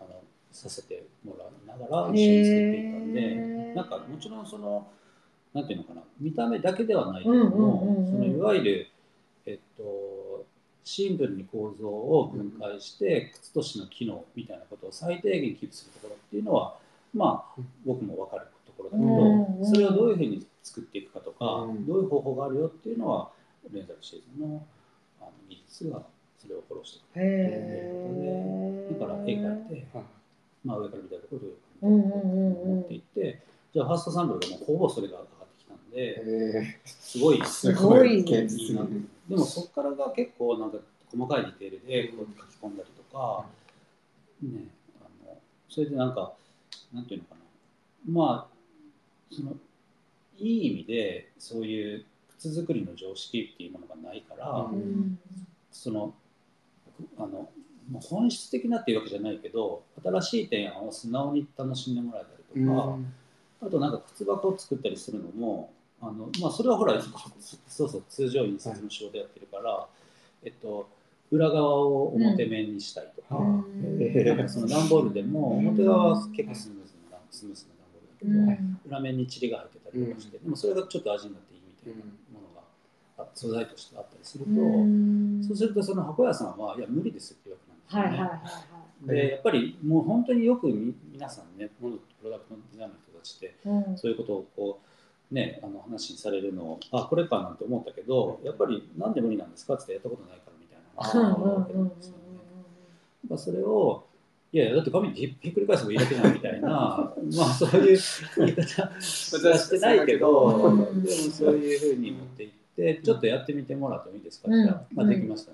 [0.00, 4.86] あのさせてもらいながら一緒に作っていったんで、なんかもちろんその
[5.52, 8.12] なんていうのかな見た目だけではないけども、うんうんうんうん。
[8.12, 8.88] そのいわゆる
[9.46, 10.44] えっと
[10.84, 16.76] シンプルに構造を分解して、靴としての機能みたいなことを最低限キープするところっていうのは
[17.12, 19.66] まあ僕も分かるところだけど、うん。
[19.66, 21.86] それをどういうふうに作っていくかとか、うん。
[21.86, 23.30] どういう方法があるよっていうのは
[23.72, 24.62] レンタルシーズンの
[25.20, 26.02] あの技術が
[26.38, 27.26] それをフォローしてくれ
[28.90, 30.04] るだから絵描いて、はい。
[30.64, 32.76] まあ、上から見たところどういううんうん感じうんうん。
[32.76, 33.42] 持っていって
[33.72, 35.18] じゃあファーストサンプルがもうほぼそれが
[35.96, 40.76] で、えすごいすごい現いいな実にでもそこからが結構なんか
[41.10, 43.46] 細かいディテールでこう書き込んだりとか、
[44.42, 44.64] ね、
[45.00, 45.38] あの
[45.70, 46.34] それでなんか
[46.92, 47.40] なんていうのかな。
[48.12, 49.56] まあその
[50.38, 52.04] いい意味でそういう
[52.38, 55.18] 靴作りの常識っていうものがないから、ううん。
[55.72, 56.14] その
[57.16, 57.48] あの
[57.90, 62.98] まあ本質的なっていうわけじゃないけど新しい提案を素直に楽しんでもらえたりとか、
[63.62, 65.70] あとなんか靴箱を作ったりするのも
[66.00, 67.00] あの、まあ、それはほら
[67.68, 69.86] そうそう通常印刷の仕事やってるから、
[70.44, 70.88] えっと、
[71.30, 74.26] 裏側を表面にしたりとか,、うん。
[74.26, 82.04] なんかその段ボールでも表側は結構スムーズなスムーズな段ボールだけど、裏面に塵が入ってたりとかして、でもそれがちょっと味になっていいみたいな
[82.38, 82.62] ものが
[83.24, 85.42] あ素材としてあったりすると、うん。
[85.42, 88.24] そうするとその箱屋さんはいや無理ですっていうわけなんですよね。
[88.24, 88.46] はいはいはいは
[89.04, 89.08] い。
[89.08, 93.98] でやっぱりもう本当によくみ皆さんねものプロダクトのデザインの人たちってうん。
[93.98, 94.86] そういうことをこう
[95.30, 99.74] ねあの話にされるのをあこれかなんて思ったけどやっぱりなんで無理なんですか？
[99.74, 101.02] ってやったことないからみたいな。
[101.02, 102.18] 話があるわけなんですよね。
[103.28, 104.04] やっぱそれを
[104.52, 106.68] いやいやだって紙ひひっくり返せばいいだけじゃんみたいな
[107.36, 107.98] まあそういう
[108.38, 111.02] 言い方はしてないけどうん。
[111.02, 114.48] でもそういうふうに持っていってちょっとやってみてもらってもいいですか？
[114.48, 115.52] ってうんまあ、できました、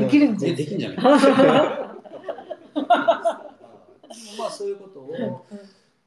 [0.00, 0.96] できるんじゃでんできんじゃない？
[2.72, 3.52] か
[4.38, 5.44] まあそういうことを、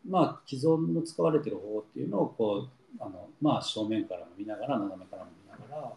[0.08, 5.94] まあ、既存の使われてる方法っていうのをこうあの、まあ、正面からも見ながら斜めからも見ながら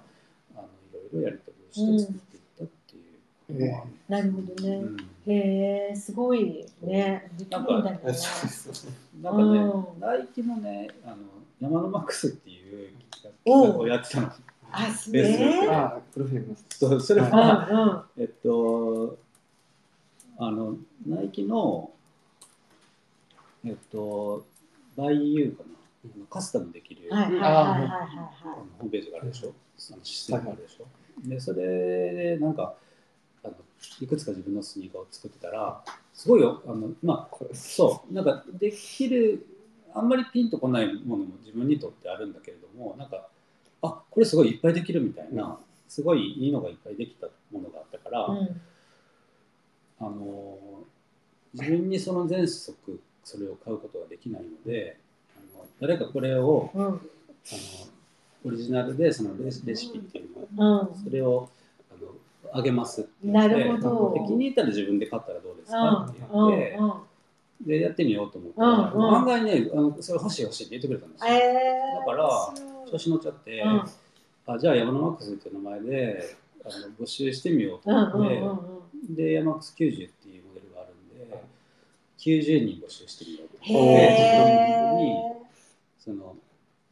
[0.57, 0.69] あの
[1.11, 2.67] いろいろやり取りをして作っていったっ
[3.47, 4.77] ていうのは、なるほどね。
[4.77, 4.97] うん。
[5.27, 7.31] へえすごいね。
[7.37, 8.01] できるんだね。
[9.23, 10.01] なんかね、うん。
[10.01, 11.17] ナイキのねあの
[11.61, 14.33] 山のマックスっていう企画をやってたの。
[14.71, 15.39] あすベース。
[15.39, 17.21] ねあプロフィールのそうそれ。
[17.21, 18.23] うんは、うん。
[18.23, 19.19] えっと
[20.39, 21.91] あのナイキの
[23.65, 24.47] えっと
[24.97, 25.69] バイユーかな？
[26.31, 27.25] カスタムできる、ホー
[28.85, 30.87] ムページがあるでしょ、あのシステムがあるでしょ、
[31.29, 32.75] でそれでなんか
[33.45, 33.55] あの
[34.01, 35.83] いくつか自分のスニーカーを作ってたら
[36.15, 39.45] すごいよあのまあそうなんかできる
[39.95, 43.27] あんまりピンとこないものも自分にとってあるんだけれどもなんか
[43.83, 48.61] あこれすごいいっぱいできるみたいな、すごいいいのがいっぱいできたものがあったから、いうん。
[50.01, 50.59] あの
[51.55, 54.97] 自分にその全速それを買うことができないので
[55.37, 56.85] あの誰かこれをうん。
[56.85, 56.99] あの
[58.45, 61.05] オリジナルでそのレシレシピっていうのをうん。
[61.05, 61.49] それを
[61.91, 64.14] あのあげますって言なってるほど。
[64.14, 67.66] で気に入ったら自分で買ったらどうですかうんってうん言って、うん。
[67.66, 69.14] でやってみようと思ったら、うんうん。
[69.16, 71.31] 案外ねあのそれ欲しい欲しいって言ってくれたんですよ。
[71.33, 72.29] えーだから
[72.91, 73.83] 調子乗っちゃって、うん。
[74.55, 78.79] あじゃあ山のマックスっていう名前であの募集してみようとうん思って、うんうんうん
[79.11, 81.43] で山マックス90っていうモデルがあるんで
[82.19, 85.39] 90人募集してみようとってえ
[85.99, 86.37] その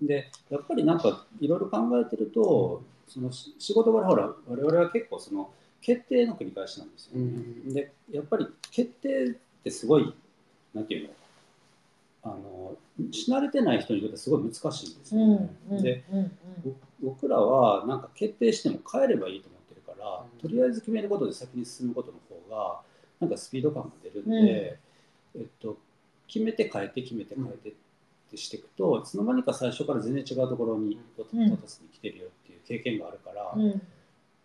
[0.00, 5.50] でやっぱりなんかいろいろ考えてるとそのし仕事柄ほら我々は結構その
[5.80, 7.18] 決定の繰り返しなんですよ。
[7.18, 7.22] ね。
[7.22, 7.26] う
[7.70, 7.74] ん。
[7.74, 10.14] でやっぱり決定ってすごい
[10.74, 11.14] なんていうの
[12.24, 12.76] あの
[13.12, 15.20] し慣れてない人にとってすごい難しいんですよ。
[15.22, 15.48] うんね。
[15.70, 16.32] うんでうん
[16.64, 16.72] ぼ
[17.02, 22.80] 僕らはなんか決定しても変えればいいと思ってるから、とりあえず決めることで先に進むことの方が
[23.20, 24.78] なんかスピード感が出るんで、
[25.36, 25.78] えっと、
[26.26, 27.72] 決めて変えて決めて変えてっ
[28.30, 30.98] てしていくと、いつの間にか最初から全然違うところにに
[31.92, 33.82] 来てるよっていう経験があるから、うん。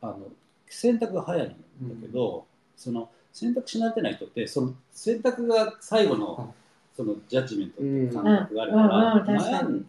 [0.02, 0.20] あの
[0.68, 1.56] 選択が早いんだ
[2.02, 6.54] けど、その選択し慣れてない人ってその選択が最後の
[6.96, 9.86] そのジャッジメントっていう感覚があるから、悩ん。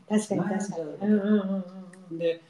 [2.19, 2.43] で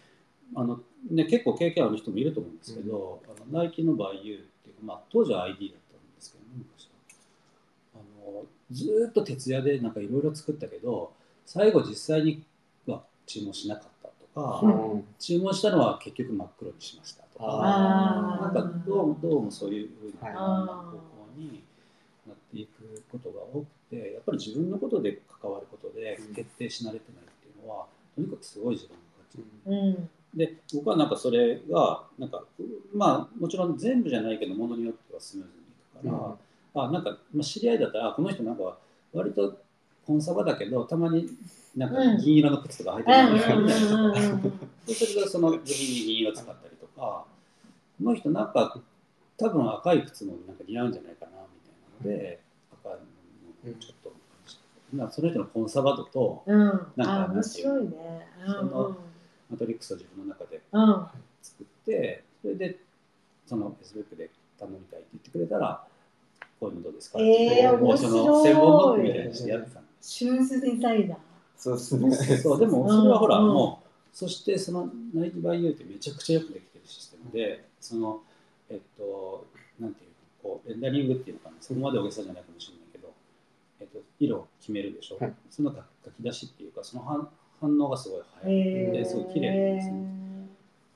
[0.55, 0.80] あの、
[1.11, 2.59] ね、結構経験ある人もいると思うん。
[2.59, 6.90] ですけど、あのナイキのバイユーっていうか、まあ、当時は ID だったんですけどね昔
[7.94, 11.12] はあのずーっと徹夜でなんかいろいろ作ったけど
[11.47, 12.43] 最後実際に
[12.87, 15.05] は注文しなかったとか、うん。
[15.18, 17.45] 注文したのは結局真っ黒にしましたとか
[18.43, 20.33] なんかどうもどうもそういうふうにはい。
[20.33, 21.01] 方向
[21.37, 21.62] に
[22.27, 26.35] なっていくことが多くてやっぱり自分のことで関わることでうん。
[26.35, 29.75] 決定し慣れてないっていうのはとにかくすごい時間がかかっちゃう。
[29.75, 30.11] うん。
[30.35, 32.43] で僕はなんかそれがなんか
[32.95, 36.37] まあもちろん全部じゃないけどものによってはスムーズにいくから、
[36.75, 38.79] あなんか、まあ、知り合いだったらあこの人なんか
[39.12, 39.59] 割と
[40.07, 41.29] コンサバだけどたまに
[41.77, 44.41] なんかうん銀色の靴とか履いてうんるみたいなか、うん
[44.87, 47.27] そうするとその部品に銀色使ったりとかこ
[48.01, 48.81] の人なんか
[49.37, 51.33] 多分赤い靴もなんか似合うんじゃないかな
[52.03, 52.41] みたいなので
[52.85, 52.93] 赤い
[53.64, 54.12] のをちょっと
[54.93, 56.57] まあその人のコンサバ度とうん。
[56.57, 58.29] なんかあ、面白いね。
[58.47, 58.97] うんその
[59.51, 60.62] マトリックスを自分の中で。
[61.43, 62.79] 作ってそれで
[63.47, 65.85] その Facebook で頼みたいって言ってくれたら
[66.62, 67.18] こういうのどうですか？
[67.18, 69.86] ってえーもうその専門ノックみたいにしてやってたの。
[70.00, 71.18] シューズデザイナー。
[71.56, 72.38] そうですね。
[72.38, 73.48] そうでもそれはほら、うん。
[73.48, 78.20] うんもうそしてそのナイキバイユーってめちゃくちゃよくできてるシステムでその
[78.70, 79.46] えっと
[79.80, 80.10] なんていう
[80.44, 83.12] のこうレンダリングっていうのかなそこまで大げさじゃないかもしれないけど、
[83.80, 85.32] えっと、色を決めるでしょ、はい。
[85.50, 87.28] その書き出しっていうかその反
[87.60, 90.06] 反応がすごい早い、えー、ですごい綺麗なんですね。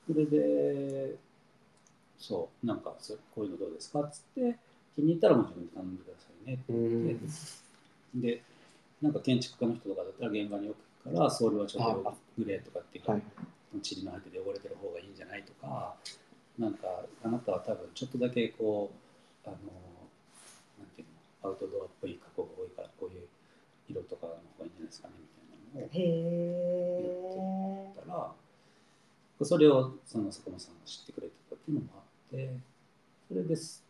[0.07, 1.15] それで
[2.19, 4.01] そうなんかそこういうのどうですか？
[4.01, 4.55] っつって
[4.97, 8.21] 気に入ったらもう自分で頼んでくださいねってうん。
[8.21, 8.41] で、
[8.99, 10.75] なんか建築家の人とかだったら現場に置
[11.05, 13.21] くから、ソールはちょっとあグレーとかっていうか、はい。
[13.77, 15.93] 塵の入ってて汚れてる方がいいんじゃないとか、
[16.57, 16.87] なんか
[17.23, 18.89] あなたは多分ちょっとだけこ
[19.45, 19.57] う、あの、
[20.79, 21.07] なんていう
[21.43, 23.27] の、アウトドアっぽい加工が多いから、こういう
[23.87, 25.93] 色とかの方がいいんじゃないですかねみたいなのを。
[27.93, 28.33] 言ったら、
[29.45, 32.57] それをその坂本さんが知ってくれてたっていうのもあって、
[33.27, 33.86] それです。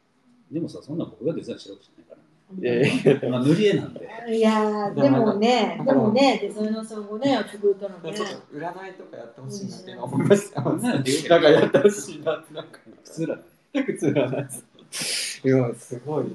[0.52, 2.20] でもさ、そんな僕がデザインしてるわけじゃないから
[2.56, 3.20] ね。
[3.20, 4.10] ええまあ、塗り絵なんで。
[4.30, 8.14] いやーでもね、でもね、デザイナーさんがね、やってくれたらね。
[8.14, 10.62] ちょっと占いとかやってほしいなって今思いました。
[10.62, 13.42] なんかやってほしいなって、なんか普通だね。
[13.74, 14.52] 普通占いで
[14.92, 15.48] す。
[15.48, 16.26] いや、すごい。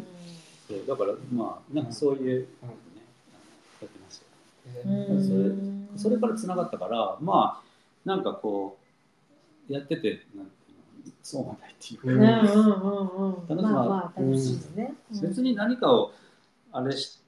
[0.73, 2.73] そうだからまあなんかそういう、ねあの
[3.83, 4.27] やってますよ
[4.87, 8.79] うんそれうんそれからつながったからまあなんかこ
[9.69, 10.47] うやっててなん
[11.23, 12.21] そうもないっていう。
[12.21, 12.39] 楽
[14.39, 14.95] しいですね。
[15.23, 16.13] 別に何かを
[16.73, 17.23] あれし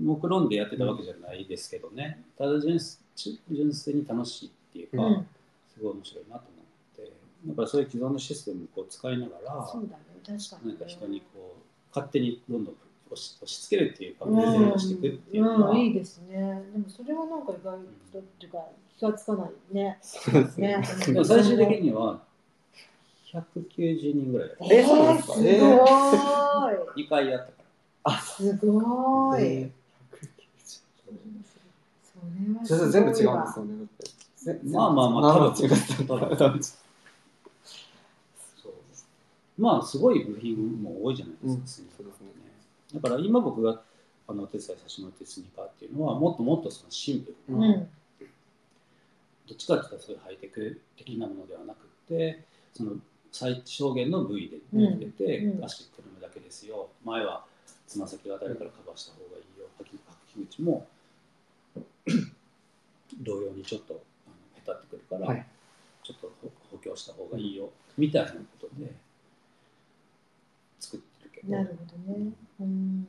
[0.00, 5.26] 目論んでやってたわけじゃないですけどねただ純粋純粋に楽しいっていうか、うん、
[5.72, 6.62] すごい面白いなと思
[7.04, 7.12] って
[7.46, 10.68] だからそういう既存のシステムをこう使いながらそうだね、確かに。
[10.68, 11.62] なんか人にこう
[11.94, 12.74] 勝手にどんどん
[13.10, 16.62] 押し押し付けるっていうかプうん、レゼントしていくっていうのは、うん、いいですね。
[16.72, 17.78] でもそれはなんか意外
[18.12, 18.58] とっていうか
[18.98, 19.98] 気がつかないね。
[20.02, 20.76] そうですね。
[20.78, 20.82] ね。
[21.06, 22.20] でも最終的には
[23.32, 24.50] 190人ぐらい。
[24.70, 25.34] ええそうなんですか？
[25.34, 25.52] すごえ
[26.96, 27.04] い。
[27.04, 27.62] 2回やったか
[28.04, 28.20] ら。
[28.20, 29.42] すごい。
[29.42, 29.70] え
[32.64, 33.78] それはー全部違うんですよね。
[33.78, 34.04] だって。
[34.36, 35.64] ぜまあまあまあ多分。
[35.64, 36.54] 違った。
[39.58, 42.06] まあすごい部品も多いじゃないですか、うん。
[42.06, 43.00] ねね。
[43.00, 43.82] だから今僕が
[44.28, 47.88] あのお手伝いさせてもらってるスニーカーっていうのはもっともっとそのシンプルな、うん。
[49.48, 52.92] どっちかっていうとそういうハイテク的なものではなくてその
[53.32, 57.44] 最小限の部位でできてて、うんうん足くるむだけですよ前は
[57.86, 60.86] つま先が当たるからカバーした方がいいよ履き口も
[63.20, 65.46] 同様にちょっとあのへたってくるから、はい
[66.08, 67.68] ちょっと補補強した方がいいよ、
[67.98, 68.90] みたいなことで
[70.80, 72.32] 作ってるけどなるほどね。
[72.60, 73.06] うん。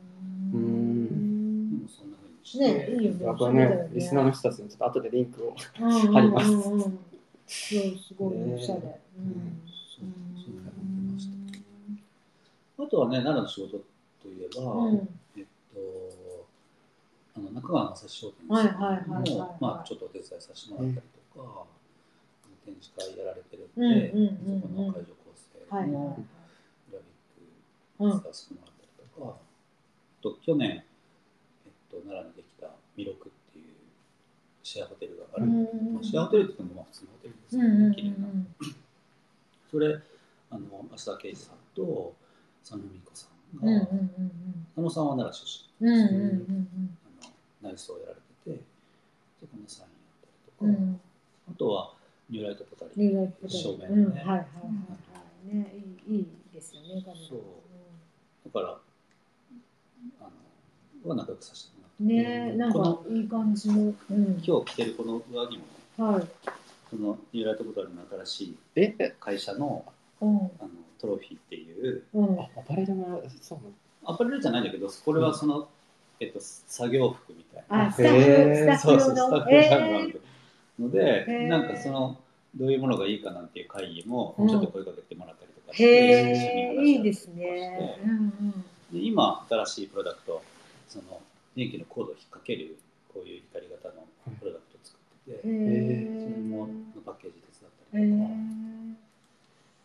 [0.54, 3.26] うんでもそんな風にして、ね、いいよね。
[3.26, 5.56] やっぱね、リスナーの人たちにちょっと後でリンクを。
[5.80, 6.98] うんありますうんうんうんそう
[7.48, 8.82] すごいねおしゃれ。
[9.18, 9.62] うん
[12.80, 13.78] あとはね奈良の仕事
[14.24, 15.10] といえば、うん。
[15.38, 15.80] えっと
[17.36, 21.66] あの中川正史商店はいさんもまあちょっとお手伝いさせてもらったりとか、
[22.66, 26.24] 展示会やられてるうんんで、そこの会場構成のはい
[26.90, 30.84] グラフィック使わせてもらったりとか、あと去年、え
[31.70, 33.66] っと、奈良にできたミロクっていう
[34.64, 37.94] シェアホテルがある、うんまあシェアホテルって言ってもまあ普通のホテルですけど、うんうんうん。
[37.94, 38.28] 綺麗な。
[39.70, 40.00] それ
[40.50, 42.16] あの増田圭司さんと
[42.70, 43.92] 佐野美子さんが、佐
[44.78, 46.98] 野さんは奈良出身うんうんうんうん。
[47.24, 47.26] あ
[47.66, 48.64] の内装をやられてて
[49.40, 51.00] そこのサインやったりとか、
[51.52, 51.94] あとは
[52.30, 53.08] ニューライトポタリー。
[53.08, 54.14] ニューライトポテト正面うん。
[54.14, 54.38] ねはいはいはい。
[54.38, 54.44] は
[55.52, 55.74] いね
[56.08, 57.40] いいいいですよね彼女そう。
[58.46, 58.78] だから
[60.22, 60.30] あ
[61.04, 62.04] のは仲良くさせてもらって。
[62.04, 62.08] うん。
[62.08, 64.44] ねなんこのかいい感じのうん。
[64.46, 65.64] 今日着てるこの上着も
[66.14, 66.28] ねはい。
[66.92, 69.16] そのニューライトポタリーの新しいええ？
[69.20, 69.84] 会社の
[70.22, 70.38] うん。
[70.38, 72.04] あのトロフィーっていう。
[72.14, 72.40] うん。
[72.40, 73.72] あ、アパレルの、そうなの？
[74.14, 75.68] アパレルじゃないんだけどこれはその、
[76.20, 77.88] えっと、作業服みたいな。
[77.88, 80.22] あスタッフそうそうスタッフがあえる
[80.80, 82.18] ので、なんかその
[82.56, 84.48] どういうものがいいかなんていう会議もうん。
[84.48, 88.00] ちょっと声かけてもらったりとかーして、へえいい一緒に話し合ったりとかですね。
[88.04, 90.42] うんうんで今新しいプロダクト
[90.88, 91.22] その
[91.56, 92.76] 電気のコードを引っ掛ける
[93.14, 94.08] こういう光型の
[94.40, 94.98] プロダクトを作
[95.30, 95.54] ってて、それ
[96.42, 96.74] もの
[97.06, 99.09] パッケージ手へ伝ったりとか、え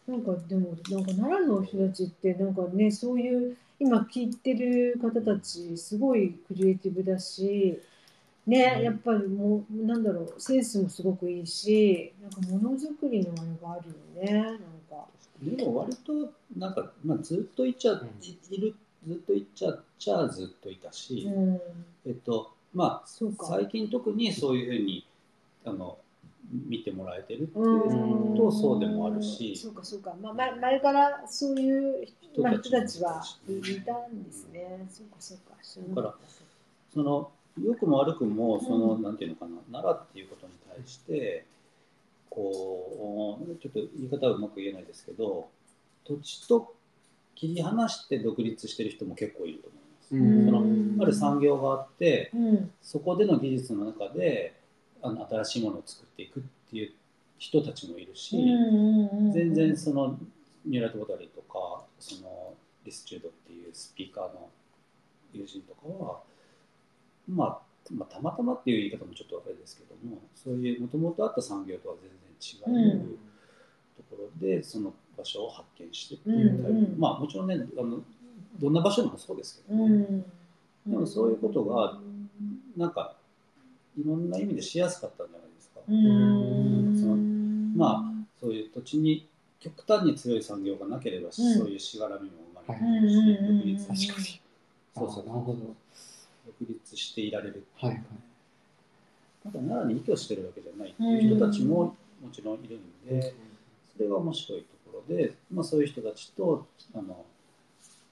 [0.07, 7.81] なんかでもなんか奈良の人たちってなんかねそういう今聞いてる方たちすごいクリエイティブだし
[8.47, 8.83] ね、うん。
[8.85, 13.91] やっぱりもうなんだろうセンスもすごくいいしなんかものづくりのあれがある
[14.29, 14.59] よねなん
[14.91, 15.07] か。
[15.43, 17.97] でも割となんか、まあ、ずっといっちゃ、ん。
[18.23, 18.75] いいる
[19.07, 21.61] ずっといっちゃっちゃずっといたし、うん。
[22.07, 25.07] えっとまあ最近特にそういうふうに
[25.65, 25.99] あの
[26.51, 34.87] 見てもらえてるっていううんとそうでもあるしそうかそうか、まあ、前前からそういう人,、たちたちはいたんですね。
[34.91, 35.55] そうかそうか。
[35.63, 36.19] 知らなかった
[36.93, 37.31] その
[37.63, 41.45] 良くも悪くもその、うんなんていうのかな奈良っていうことに対して
[42.31, 45.49] こうちょっと言い方はうまく言えないですけど
[46.05, 46.75] 土地と
[47.35, 50.15] 切り離して独立してる人も結構いると思います。
[50.15, 54.55] うんそのうんある産業があってうんそこでの技術の中で
[55.05, 56.93] あの新しいものを作っていくっていう
[57.39, 60.19] 人たちもいるし、うん全然その
[60.65, 64.49] ニューライト・ボタリーとかそのリスチュードっていうスピーカーの
[65.33, 66.21] 友人とかは、
[67.29, 67.59] まあ、
[67.93, 73.19] まあたまたまっていう言い方もちょっとあれですけどもそういうもともとあった産業とは全然違う、うん
[73.97, 76.99] ところでその場所を発見してっていうタイプ、うんうん。
[76.99, 78.01] まあもちろんねあの
[78.61, 79.85] どんな場所でもそうですけど、ね。
[79.85, 80.23] うん。
[80.87, 81.99] でもそういうことが
[82.77, 83.15] なんか
[83.99, 85.81] いろんな意味でしやすかったんじゃないですか。
[85.89, 86.99] うん。
[87.01, 87.17] その
[87.77, 89.27] まそういう土地に
[89.61, 92.33] 極端に強い産業がなければ、そういうしがらみも
[92.67, 94.41] 生まれてくるし、うんうんうん独立確かに。
[94.97, 95.59] そうそうあなるほど。
[96.47, 98.03] 独立していられるはいはい。
[99.43, 103.35] ただ奈良に依拠してるわけじゃないっていう人たちももちろんいるんで、
[103.97, 107.25] それが面白いところで、まあ、そういう人たちとあの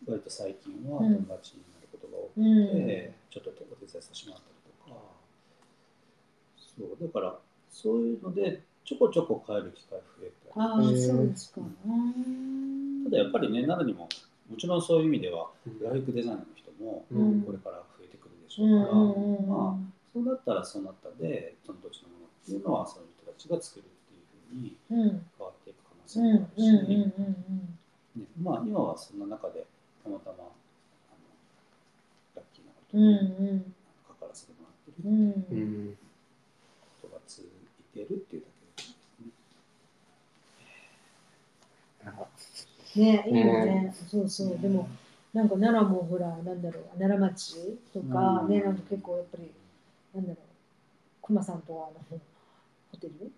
[0.07, 2.87] 割と最近は友達になることが多くうん。
[2.87, 4.52] て、ちょっとお手伝いさせてもらった
[6.79, 7.39] そうだから
[7.71, 11.61] そういうのでちょこちょこ帰る機会増えたりああ、そうですか。
[13.05, 14.09] ただやっぱりね奈良にも
[14.51, 15.79] もちろんそういう意味ではうん。
[15.79, 17.43] グラフィックデザイナーの人もうん。
[17.43, 25.27] これから増えてくるでしうょうから、んうんうんまあそうなったらそうなったでその土地のものっていうのはそういう人たちが作るっていうふうにうん。
[25.39, 29.65] 変わっていく可能性うんもあるし、ねまあ、今はそんな中で
[30.05, 30.53] たまたまあの
[32.37, 33.75] ラッキーなことうんにうん。
[34.07, 35.05] 関わらせてもらってう。
[35.05, 35.15] るん。
[35.17, 35.97] うん。
[37.37, 37.51] 続い
[37.95, 38.49] ているっていうだ
[42.01, 42.05] け。
[42.05, 42.27] なんか
[42.97, 43.95] ねいいよね。
[44.11, 44.59] そうそう。
[44.59, 44.89] でも
[45.33, 49.51] なんか奈良もほらなんだろう奈良町とかうんねなんか結構やっぱり
[50.15, 50.37] なんだろう
[51.23, 52.21] 熊さんとはあの
[52.91, 53.33] ホテル？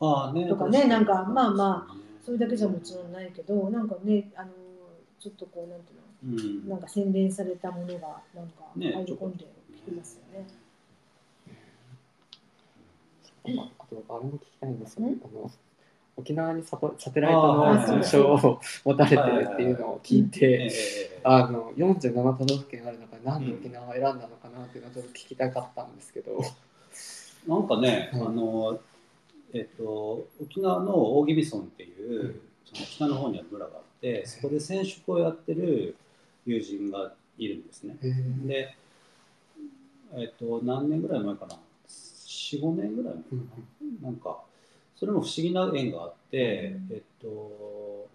[0.00, 1.94] ああねとかねなんかまあまあ
[2.24, 4.50] それだけじゃもちろんないけどなんかねあの
[5.18, 6.04] ちょっとこうなんていうの？
[6.22, 6.26] う
[6.66, 9.44] んなんか洗練されたものがなんか入ねり込んで
[9.74, 10.46] きてますよね。
[13.44, 15.06] ああとあれも聞きたいんですよ。
[15.06, 15.20] ん。
[15.24, 15.50] あの
[16.16, 20.68] 沖縄にサポサテライトの賞を持たれてるっていうのを聞いえて、え
[21.16, 26.42] えあの47都道府県ある中でなんで沖縄を選んだのかなっていうのをちょっと聞きたかったんですけど。
[27.48, 28.22] なんかね、はい。
[28.22, 28.80] あの
[29.52, 35.96] えっと沖縄の大宜味村っていう、その北の方にある村があってそこで染色をやってる
[36.46, 37.96] 友人がいるんですね。
[38.44, 38.76] で、
[40.16, 41.56] えっと何年ぐらい前かな
[42.58, 44.40] 45年ぐらい前かうんな、なんか
[44.96, 48.08] それも不思議な縁があって、うんえっと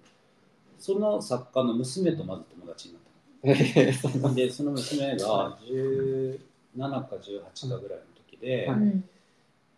[0.77, 6.39] その作家の娘とまず友達になった でその娘が17
[6.79, 8.77] か18かぐらいの時で、はい。
[8.77, 9.09] うん。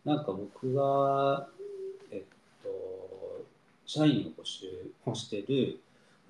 [0.03, 1.47] なんか僕が
[2.11, 3.45] えっと
[3.85, 4.67] 社員を募集
[5.13, 5.79] してる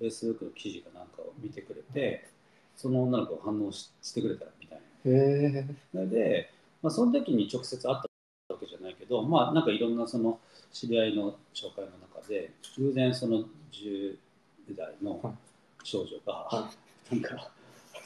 [0.00, 2.28] Facebook の記事かなんかを見てくれて
[2.76, 4.84] その女の子が反応ししてくれたみたいな。
[5.92, 6.50] それで、
[6.82, 8.04] まあ、その時に直接会ったわ
[8.56, 10.38] けじゃないけどまあなんかいろんなその
[10.72, 14.16] 知り合いの紹介の中で偶然その10
[14.76, 15.34] 代の
[15.82, 16.70] 少女がは
[17.10, 17.50] なんか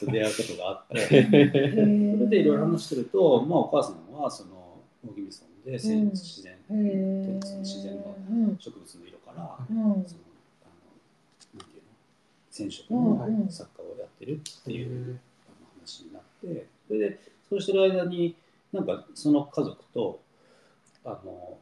[0.05, 1.07] と出会うことがあって。
[1.07, 8.57] それでいろいろ話してると、まあ、お母さんはその大宜味村で自然、へーその自然のうん。
[8.59, 9.75] 植物の色から、うん。
[9.75, 9.93] その
[10.63, 10.67] あ
[11.55, 11.89] のなんていうの
[12.51, 13.03] 染色うん。
[13.03, 13.49] のうん。
[13.49, 15.19] 作家をやってるっていう
[15.79, 17.19] 話になってそれで
[17.49, 18.35] そうしてる間に
[18.71, 20.19] なんかその家族と
[21.05, 21.57] あの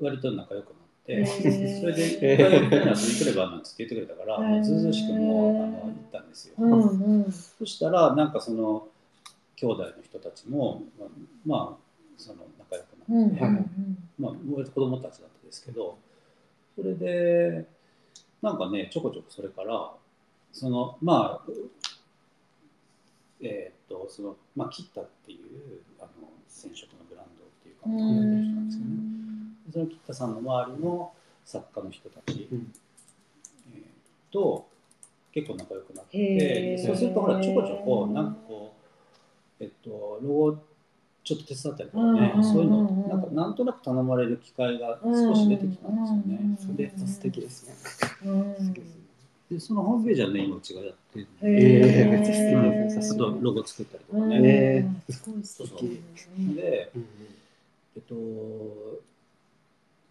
[0.00, 0.74] 割と仲良くなっ
[1.06, 1.42] て、そ
[1.86, 6.54] れで「一回遊びに来れば」なんつって言ってくれたから、もうずうずうしくもあの行ったんですよ。
[6.58, 7.32] うんうん。
[7.32, 8.88] そしたらなんかその
[9.56, 11.08] 兄弟の人たちもまあ、
[11.46, 11.86] まあ、
[12.18, 13.98] その仲良くうんうなって、ん。
[14.18, 15.96] まあ割と子供たちだったんですけど
[16.74, 17.66] それで
[18.42, 19.92] なんかねちょこちょこそれから
[20.52, 21.50] そのまあ
[23.40, 27.05] えーっとそのまあ切ったっていうあの染色の
[27.86, 28.64] ブランドっ人なん。
[28.64, 28.92] んですよね。
[29.72, 31.12] その切ったさんの周りの
[31.44, 32.72] 作家の人たち、うん。
[33.74, 34.66] えーと
[35.32, 38.74] 結構仲良くなってそうするとほらちょこちょこなんかこ
[39.60, 40.58] うえっとロゴ
[41.22, 46.38] ちょっと手伝ったりとかね、うんそういうのうんなんかなんとなく頼まれる機会が少し出てきたんですよね。
[46.40, 47.74] うんそれで素敵ですね。
[48.24, 48.72] うん。
[49.50, 52.10] でそのホームページはね今うちがやってるえーへー。
[52.12, 54.28] めっちゃ素敵あとロゴ作ったりとかうん。
[54.30, 56.00] ね、ねすごい素敵。
[56.54, 57.06] でうん
[57.96, 59.00] えっと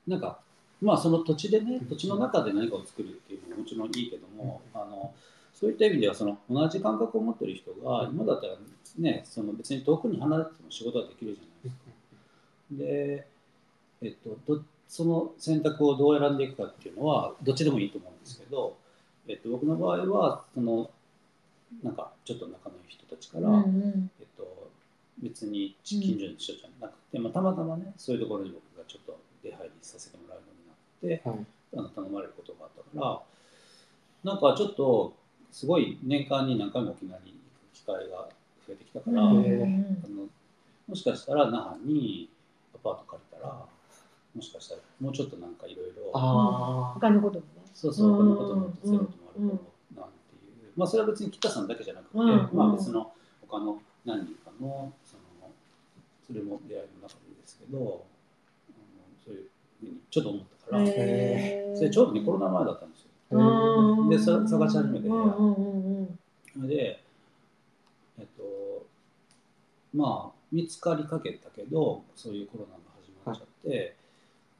[0.07, 0.39] なんか
[0.81, 5.13] まあその土地でね土地の中で何かを作るっていうのももちろんいいけども、あの
[5.53, 8.55] そういった意味ではその同じ感覚を持ってる人が今だったら
[8.99, 11.85] ねその別に遠くに離れても仕事はできるじゃないですか。
[12.71, 13.27] で、
[14.01, 18.77] えっと、どその選択をどう選んでいくかっていうのはどっちでもいいと思うんですけど、
[19.27, 20.89] えっと、僕の場合はその
[21.83, 24.11] なんかちょっと仲のいい人たちから、うんうん。
[24.14, 24.14] えっと、
[25.21, 31.45] 別に近所の人じゃなくて、まあ、たまたまねそういうところに僕がちょっと出入りさせてもらうようになってはい。
[31.77, 33.05] あの頼まれることがあったか
[34.23, 35.13] らなんかちょっと
[35.51, 37.37] すごい年間に何回も沖縄に行
[37.71, 38.29] く機会が
[38.67, 40.27] 増えてきたから、うんあうんの
[40.87, 42.29] もしかしたら那覇に
[42.75, 43.65] アパート借りたら
[44.35, 47.63] もしかしたらもうちょっとなんかいろいろあ他のこともね。
[47.73, 52.49] そうそう、このこともうんゼロともあるかもなんていう、まあそれは別に北さんだけじゃなくて、うん。
[52.53, 53.11] まあ別の
[53.47, 54.93] 他の何人かの
[56.27, 58.85] それも出会いの中でいいですけど、あの
[59.23, 59.49] そういう
[59.79, 60.91] ふうにちょっと思ったから、そ
[61.83, 63.07] れちょうどねコロナ前だったんですよ。
[63.31, 65.07] うんでさ探し始めて。
[65.07, 66.19] うんうんうんうん。
[66.53, 67.03] それで、
[68.19, 68.85] えっと、
[69.93, 73.95] まあ見つかりかけたけど、そういうコロナが始まっちゃって、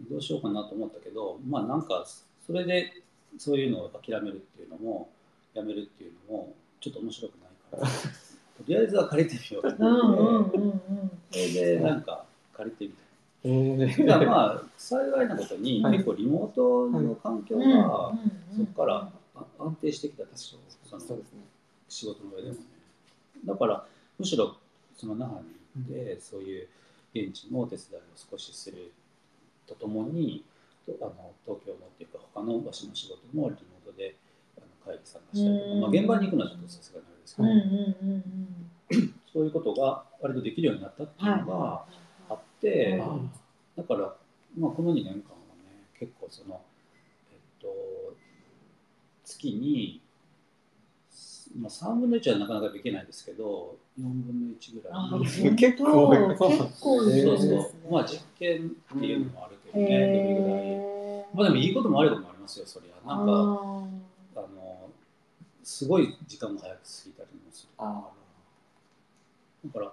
[0.09, 2.05] どうしようかなと思ったけど、まあなんか
[2.45, 3.01] それで
[3.38, 5.09] そういうのを諦めるっていうのも、
[5.53, 7.93] やめるっていうのも、ちょっと面白くないから、と
[8.68, 9.78] りあえずは借りてみようって、
[11.32, 12.97] それでなんか借りてみた。
[13.43, 14.07] えー。
[14.07, 15.93] ただまあ幸いなことに、はい。
[15.93, 20.59] 結構リモートの環境うんが、うんそこからあ安定してきたんですよ。
[20.86, 21.20] その
[21.89, 22.59] 仕事の上でもね。
[23.45, 23.86] だから、
[24.18, 24.55] むしろ
[24.97, 26.68] その那覇に行って、そういう
[27.13, 28.91] 現地のお手伝いを少しする
[29.68, 30.43] とともに、
[30.86, 34.16] とあの東京のっていうか、他の場所の仕事もリモートで
[34.57, 35.82] あの会議参加したりとか、うん。
[35.82, 38.26] まあ、現場に行くのはちょっとさすがにですけど、うんうんうんうん
[39.34, 41.86] そういうことが割とできるようになったっていうのがは
[42.30, 43.19] あって、は
[43.76, 44.15] だから、
[44.57, 45.23] まあ、この2年間はね、
[45.99, 46.61] 結構その、
[47.34, 47.67] えっと、
[49.26, 50.01] 月に、
[51.59, 55.19] まあ、3分の1はなかなかできないですけど、4分の1ぐらあい。
[55.19, 57.91] ー結構結構いるんですねそうそう。
[57.91, 61.26] まあ実験っていうのもあるけどね、どれぐらい。
[61.34, 63.07] まあでもいいことも悪いこともありますよ、そりゃ。
[63.07, 63.88] なんか、
[65.66, 67.70] すごい時間が早く過ぎたりもする。
[67.80, 68.07] あ
[69.66, 69.91] だから、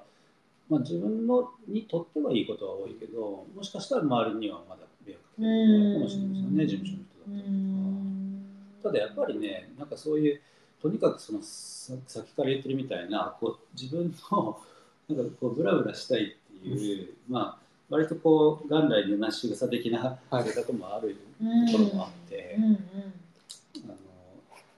[0.68, 7.50] まあ、自分のにとってはいいことは多いけど、もしかしたら周りにはまだ迷惑かけるかもしれないですよね、事務所の人だったりとか。
[7.50, 8.44] ん。
[8.82, 10.40] ただやっぱりね、なんかそういう、
[10.82, 14.60] とにかくそのささっきから言ってるみたいな、こう自分の
[15.08, 22.64] なんかこうブラブラしたいっていう、まあ、割とこう元来のなし草的なはい性格もあるうんところもあって、うん。
[22.64, 22.76] うん。
[22.76, 23.21] あの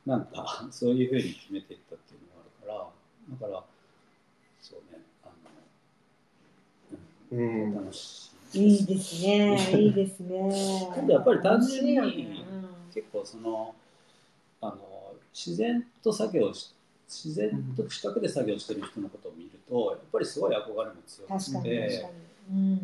[0.07, 2.21] なんかそういうふうに決めていったっていう
[2.67, 3.65] のがあるから、だから、
[4.61, 5.31] そうね、あ
[7.33, 8.59] の、うんうん、楽しい。
[8.59, 10.49] いいですね、いいですね。
[11.09, 12.45] やっぱり単純に楽しいよね
[12.95, 13.75] 結構その
[14.61, 16.73] あの自然と作業し
[17.09, 21.75] 自然と近くで作業してる人のことを見るとやっぱりすごい憧れも強確かくに確かてに。
[21.75, 22.34] うん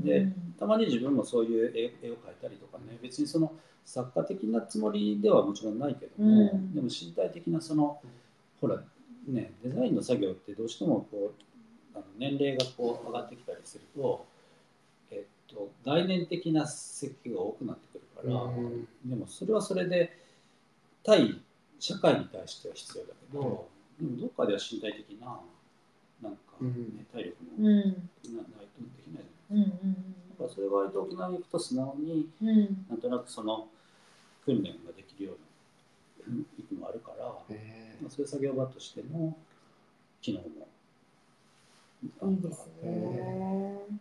[0.03, 2.99] でたまに自分もそういう絵絵を描いたりとかね。
[3.03, 3.53] 別にその
[3.85, 6.75] 作家的なつもりではもちろんないけども、うん。
[6.75, 8.01] でも身体的なその
[8.61, 8.83] ほら
[9.27, 11.33] ねデザインの作業ってどうしてもこ
[11.95, 14.27] うあの年齢がこう上がってきたりすると、
[15.11, 18.89] えっと、概念的な設計が多くなってくるから、うん。
[19.05, 20.17] でもそれはそれで
[21.03, 21.41] 対
[21.79, 23.69] 社会に対しては必要だけど、
[24.01, 25.41] でもどっかでは身体的な
[26.23, 27.07] なんか、ねうん。
[27.13, 27.65] 体力うん。
[27.65, 32.49] もないとできないじゃないうんうんだからそれが割と沖縄に行くと素直にうん。
[32.49, 33.69] うんなんとなくその
[34.45, 39.37] 訓練ができるような行くのもあるから、えまあ、そういう作業場としての
[40.21, 40.69] 機能も。
[42.03, 44.01] いいですね。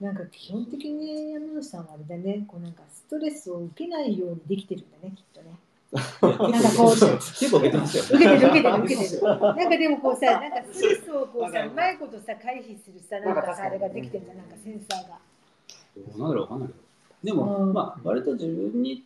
[0.00, 5.50] なんか基本的に山野さんはあれだね、こうなんかストレスを受けないようにできてるんだね、きっとね。
[6.20, 6.38] なんか
[6.76, 8.84] こう結構受けてますよ受けてる受けてるね。
[8.84, 9.22] 受けてる。
[9.22, 15.18] なんかでもこうさ、 なんかストレスをこうさ、うまいことさ回避するさ、なんかさあれができてるじゃん、なんかセンサーが。
[15.96, 16.80] どうなんだろうわかんないけど。
[17.24, 19.04] でも、うんまあ割と自分に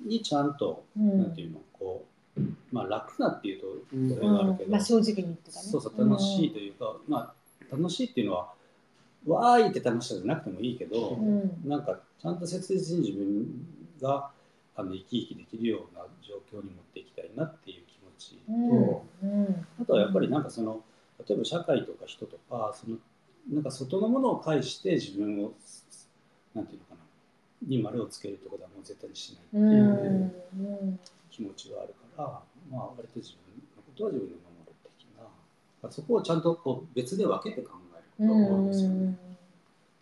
[0.00, 2.04] にちゃんと、うんなんていうのこ
[2.38, 2.40] う
[2.72, 5.64] まあ楽なっていうとうんそれがあるけど、まあ正直にとかね。
[5.70, 7.34] そうそう楽しいというか、ま
[7.70, 8.52] あ楽しいっていうのは
[9.26, 11.60] わーいって楽しさじゃなくてもいいけど、うん。
[11.66, 13.66] なんかちゃんと切実に自分
[14.00, 14.30] が
[14.74, 19.44] あの生き生きできるような状況に持っていきたいなっていう気持ちと、うん。
[19.46, 19.66] うん。
[19.80, 20.82] あとはやっぱりなんかその
[21.28, 22.96] 例えば社会とか人とかその
[23.50, 25.52] なんか外のものを介して自分を
[26.54, 27.00] なんていうのかな
[27.66, 29.60] に丸をつけるってことはもう絶対にしないってう。
[29.60, 30.98] いう。
[31.30, 32.24] 気持ちがあるから、
[32.70, 33.38] まあ割と自分
[33.74, 39.16] のことは自分で守る的なそこをちゃんとこう別で分けて考えることが多いんですよね、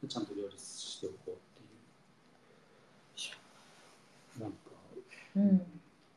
[0.08, 1.66] ちゃんと両立しておこうってい
[4.38, 4.56] うなんか、
[5.36, 5.64] うんで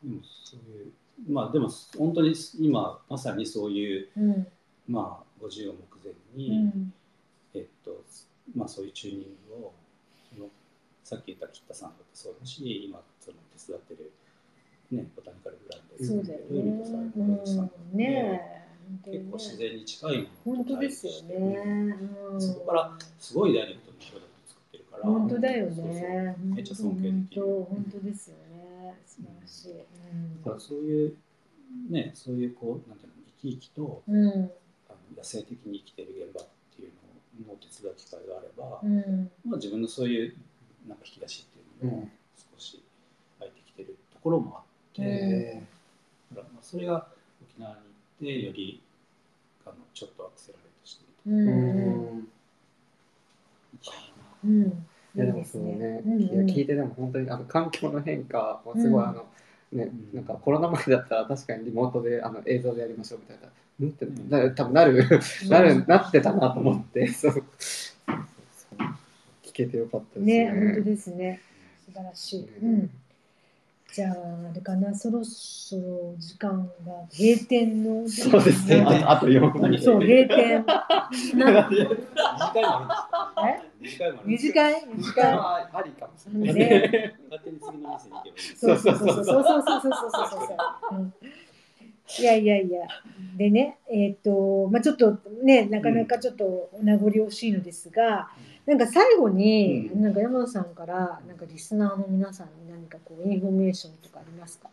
[0.09, 0.91] もそういう
[1.29, 4.47] まあでも本当に今まさにそういううん
[4.87, 6.93] まあ50を目前うに、ん
[7.53, 8.03] えっと
[8.55, 9.73] まあそういうチューニングを
[10.33, 10.47] その
[11.03, 14.11] さっき言った北さんだってそうだし今その手伝ってる
[14.91, 16.85] ねボタニカルブランドでそうだよね。
[16.85, 18.63] さんうん、ねえ。
[19.05, 21.35] 結構自然に近いもの本当ですよね。
[21.35, 26.35] うんそこからすごいダイレクトにプロダクト作ってるから本当だよね。
[26.43, 28.52] めっちゃ尊敬できる本当本当ですよね。
[29.05, 29.73] 素晴らしい。
[30.43, 31.15] だからそういう
[31.89, 34.15] ねそういうこうなんていうの生き生きとうん。
[34.15, 34.31] うん。
[34.89, 36.91] あの野生的に生きてる現場っていう
[37.47, 39.31] のを手伝う機会があれば、うん。
[39.45, 40.35] まあ、自分のそういう
[40.87, 42.09] なんか引き出しっていうのうんも
[42.53, 42.83] 少し
[43.39, 44.63] 入ってきてるところもあっ
[44.93, 45.67] て、うん
[46.35, 47.07] だからまあそれが
[47.47, 48.81] 沖縄に行ってより
[49.65, 52.19] あのちょっとアクセラレートしてうみん。
[52.19, 52.27] ん
[53.83, 54.13] たい
[54.43, 54.85] うん。
[55.15, 59.25] いやでもそうね、うんうん聞いてでも本当にあの環境の変化もすごい、うんあの
[59.71, 63.47] ね、うんなんかコロナ前だったら確かにリモートであの映像でやりましょうみたいな。
[63.81, 65.07] うんってうんな多分なる、
[65.49, 67.43] なるなってたなと思って、そう
[69.43, 70.51] 聞けてよかったですね。
[70.51, 71.41] ね、本当ですね。
[71.85, 72.47] 素晴らしい。
[72.61, 72.89] うん。
[73.93, 78.81] じゃあ、あれかな、そろそろ時間が閉店のそうですね。
[78.81, 80.65] あとあと4分何そう、閉店。
[81.37, 81.69] な
[83.83, 86.53] な二次会もあるんですか二次会もあるんですか二次会二次会はありかもしれない。
[86.53, 87.15] ね。
[87.29, 90.97] 勝手に次の店に行けばいいそうそうそうそうそうそうそうそうそうそう。
[90.97, 91.13] うん
[92.19, 92.85] いやいやいや。
[93.37, 98.29] でね、えっ、と、まあちょっとね、なかなかちょっとお名残惜しいのですが、
[98.65, 104.69] なんか最後に、うんなんか山田さんから、なんかリスナーの皆さんに何かこう、インフォメーションとかありますか？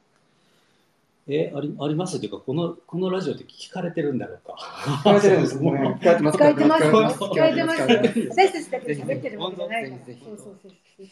[1.32, 5.70] えありありますというかこのこのラジオって聞かれてるんだろうか聞かれてるんですね。
[6.00, 6.36] 聞かれてます。
[6.36, 6.90] 聞かれてますよ。
[6.90, 7.86] 聞聞かれてますよ。
[7.86, 10.04] 聞かれてます私たちだけ喋ってるわけじゃないから。
[10.04, 11.06] ぜひぜひそうそうそうそう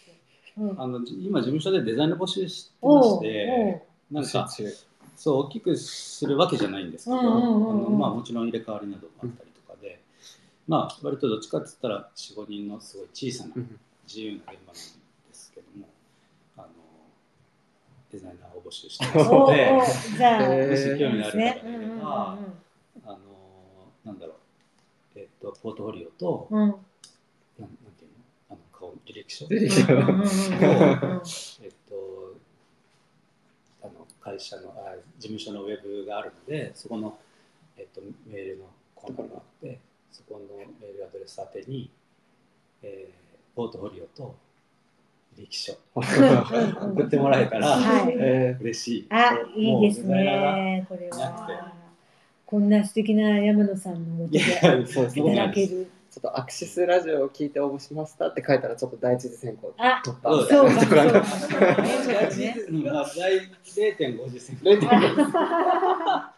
[0.56, 0.66] そう。
[0.66, 0.80] うん。
[0.80, 4.48] あの今事務所でデザインの募集してましてなんか
[5.16, 7.16] そう大きくするわけじゃないんですけど、
[7.90, 10.00] まあ、もちろん入れ替わりなどもあったりとかで、
[10.68, 14.74] まあ割とどっちかって言ったら45人のすごい小さなうん自由な現場なんで
[15.32, 15.88] すけども
[16.56, 16.68] あの
[18.10, 21.62] デザイナーを募集してますので もし興味のある方がいね。
[21.62, 22.38] れば、
[23.04, 23.18] あの
[24.04, 24.32] なんだろ
[25.14, 26.58] う、えっとポートフォリオと、うん。
[26.58, 30.22] なんなんていうのあの顔履歴書履歴書うんうんうんうんうん
[31.62, 32.34] えっと、
[33.82, 37.18] あの会社のあ事務所のウェブがあるのでそこの、
[37.76, 39.80] えっと、メールのコーナーがあって
[40.12, 41.90] そこのメールアドレス宛てに、
[42.82, 43.28] えー
[43.58, 44.47] ポートフォリオと履
[45.38, 49.06] 歴書送ってもらえたら、はいえ嬉しい。
[49.10, 50.84] あ、いいですね。
[50.88, 51.72] これは。
[52.44, 55.36] こんな素敵な山野さんのでいたね。
[55.36, 55.90] だける。
[56.10, 61.12] ちょっとアクシスラジオを聞いて応募しましたって書いたらちょっと第一次選考あ取ったそうそうか、と。
[62.10, 64.64] 第ねうんまあ第0.50センチ。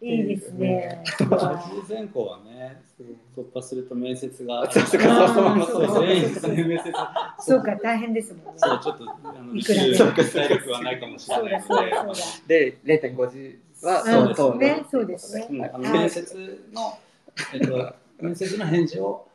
[0.00, 1.02] 0.5 いいですね。
[1.18, 2.82] 第一次選考はね
[3.36, 6.92] 突破すると面接がそうそうそうそうですねですね面接
[7.40, 8.52] そうか、大変ですもんね。
[8.56, 11.64] そうちょっとあのいくらでそう体力はないかもしれない
[12.46, 12.78] で。
[12.84, 16.98] で0.5時はうんそうそうねそうですねうんあのはい面接の、
[17.52, 19.26] えっと、面接の返事を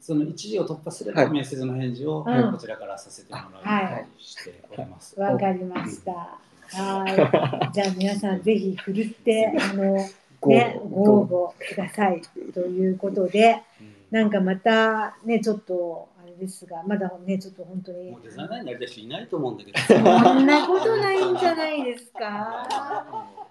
[0.00, 5.18] その一時を突破すれば、はい面接の返事をうんこちらからさせてもらうようにしております。
[5.20, 6.38] わかりました。
[6.72, 7.72] はい。
[7.74, 9.98] じゃあ皆さんぜひふるって、あの、
[10.40, 12.22] ごね、ごご応募ください。
[12.52, 13.62] ということで、
[14.10, 18.22] なんかまたね、ちょっと、あれですが、まだね、ちょっと本当にもう。
[18.22, 19.78] デザイナーになりたい人いないと思うんだけど。
[19.78, 19.98] そ
[20.34, 22.68] んなことないんじゃないですか。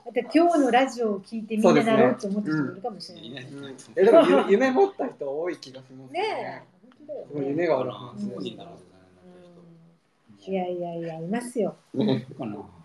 [0.07, 3.47] だって今日のラジオを聞いてみんななろうと思ってる人もいるかもしれない。
[3.95, 6.63] えでも夢夢持った人多い気がしますねね。
[7.35, 8.39] 夢があるはずです
[10.47, 11.75] いやいやいや、いますよ。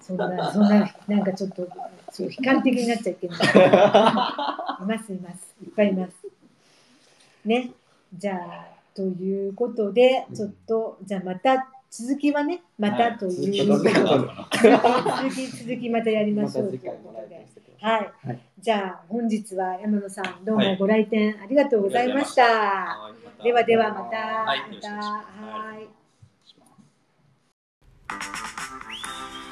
[0.01, 1.69] そんな、そんな、なんかちょっと、
[2.11, 3.39] そう悲観的になっちゃいけない。
[3.39, 3.43] い
[4.85, 5.55] ます、います。
[5.63, 6.13] いっぱいいます。
[7.45, 7.71] ね。
[8.15, 14.05] じゃあ、ということで、ちょっと、じゃあまた、続きはね、またということで、続
[15.31, 17.47] き続き、続きまたやりましょうということで
[17.81, 18.13] はい。
[18.27, 22.45] はいじゃあ、本日は山野さん、どうはいもご来店ありがとうございました。
[22.45, 26.02] はいまたではでは、また、はいまた、はい。
[28.21, 29.52] Thank you.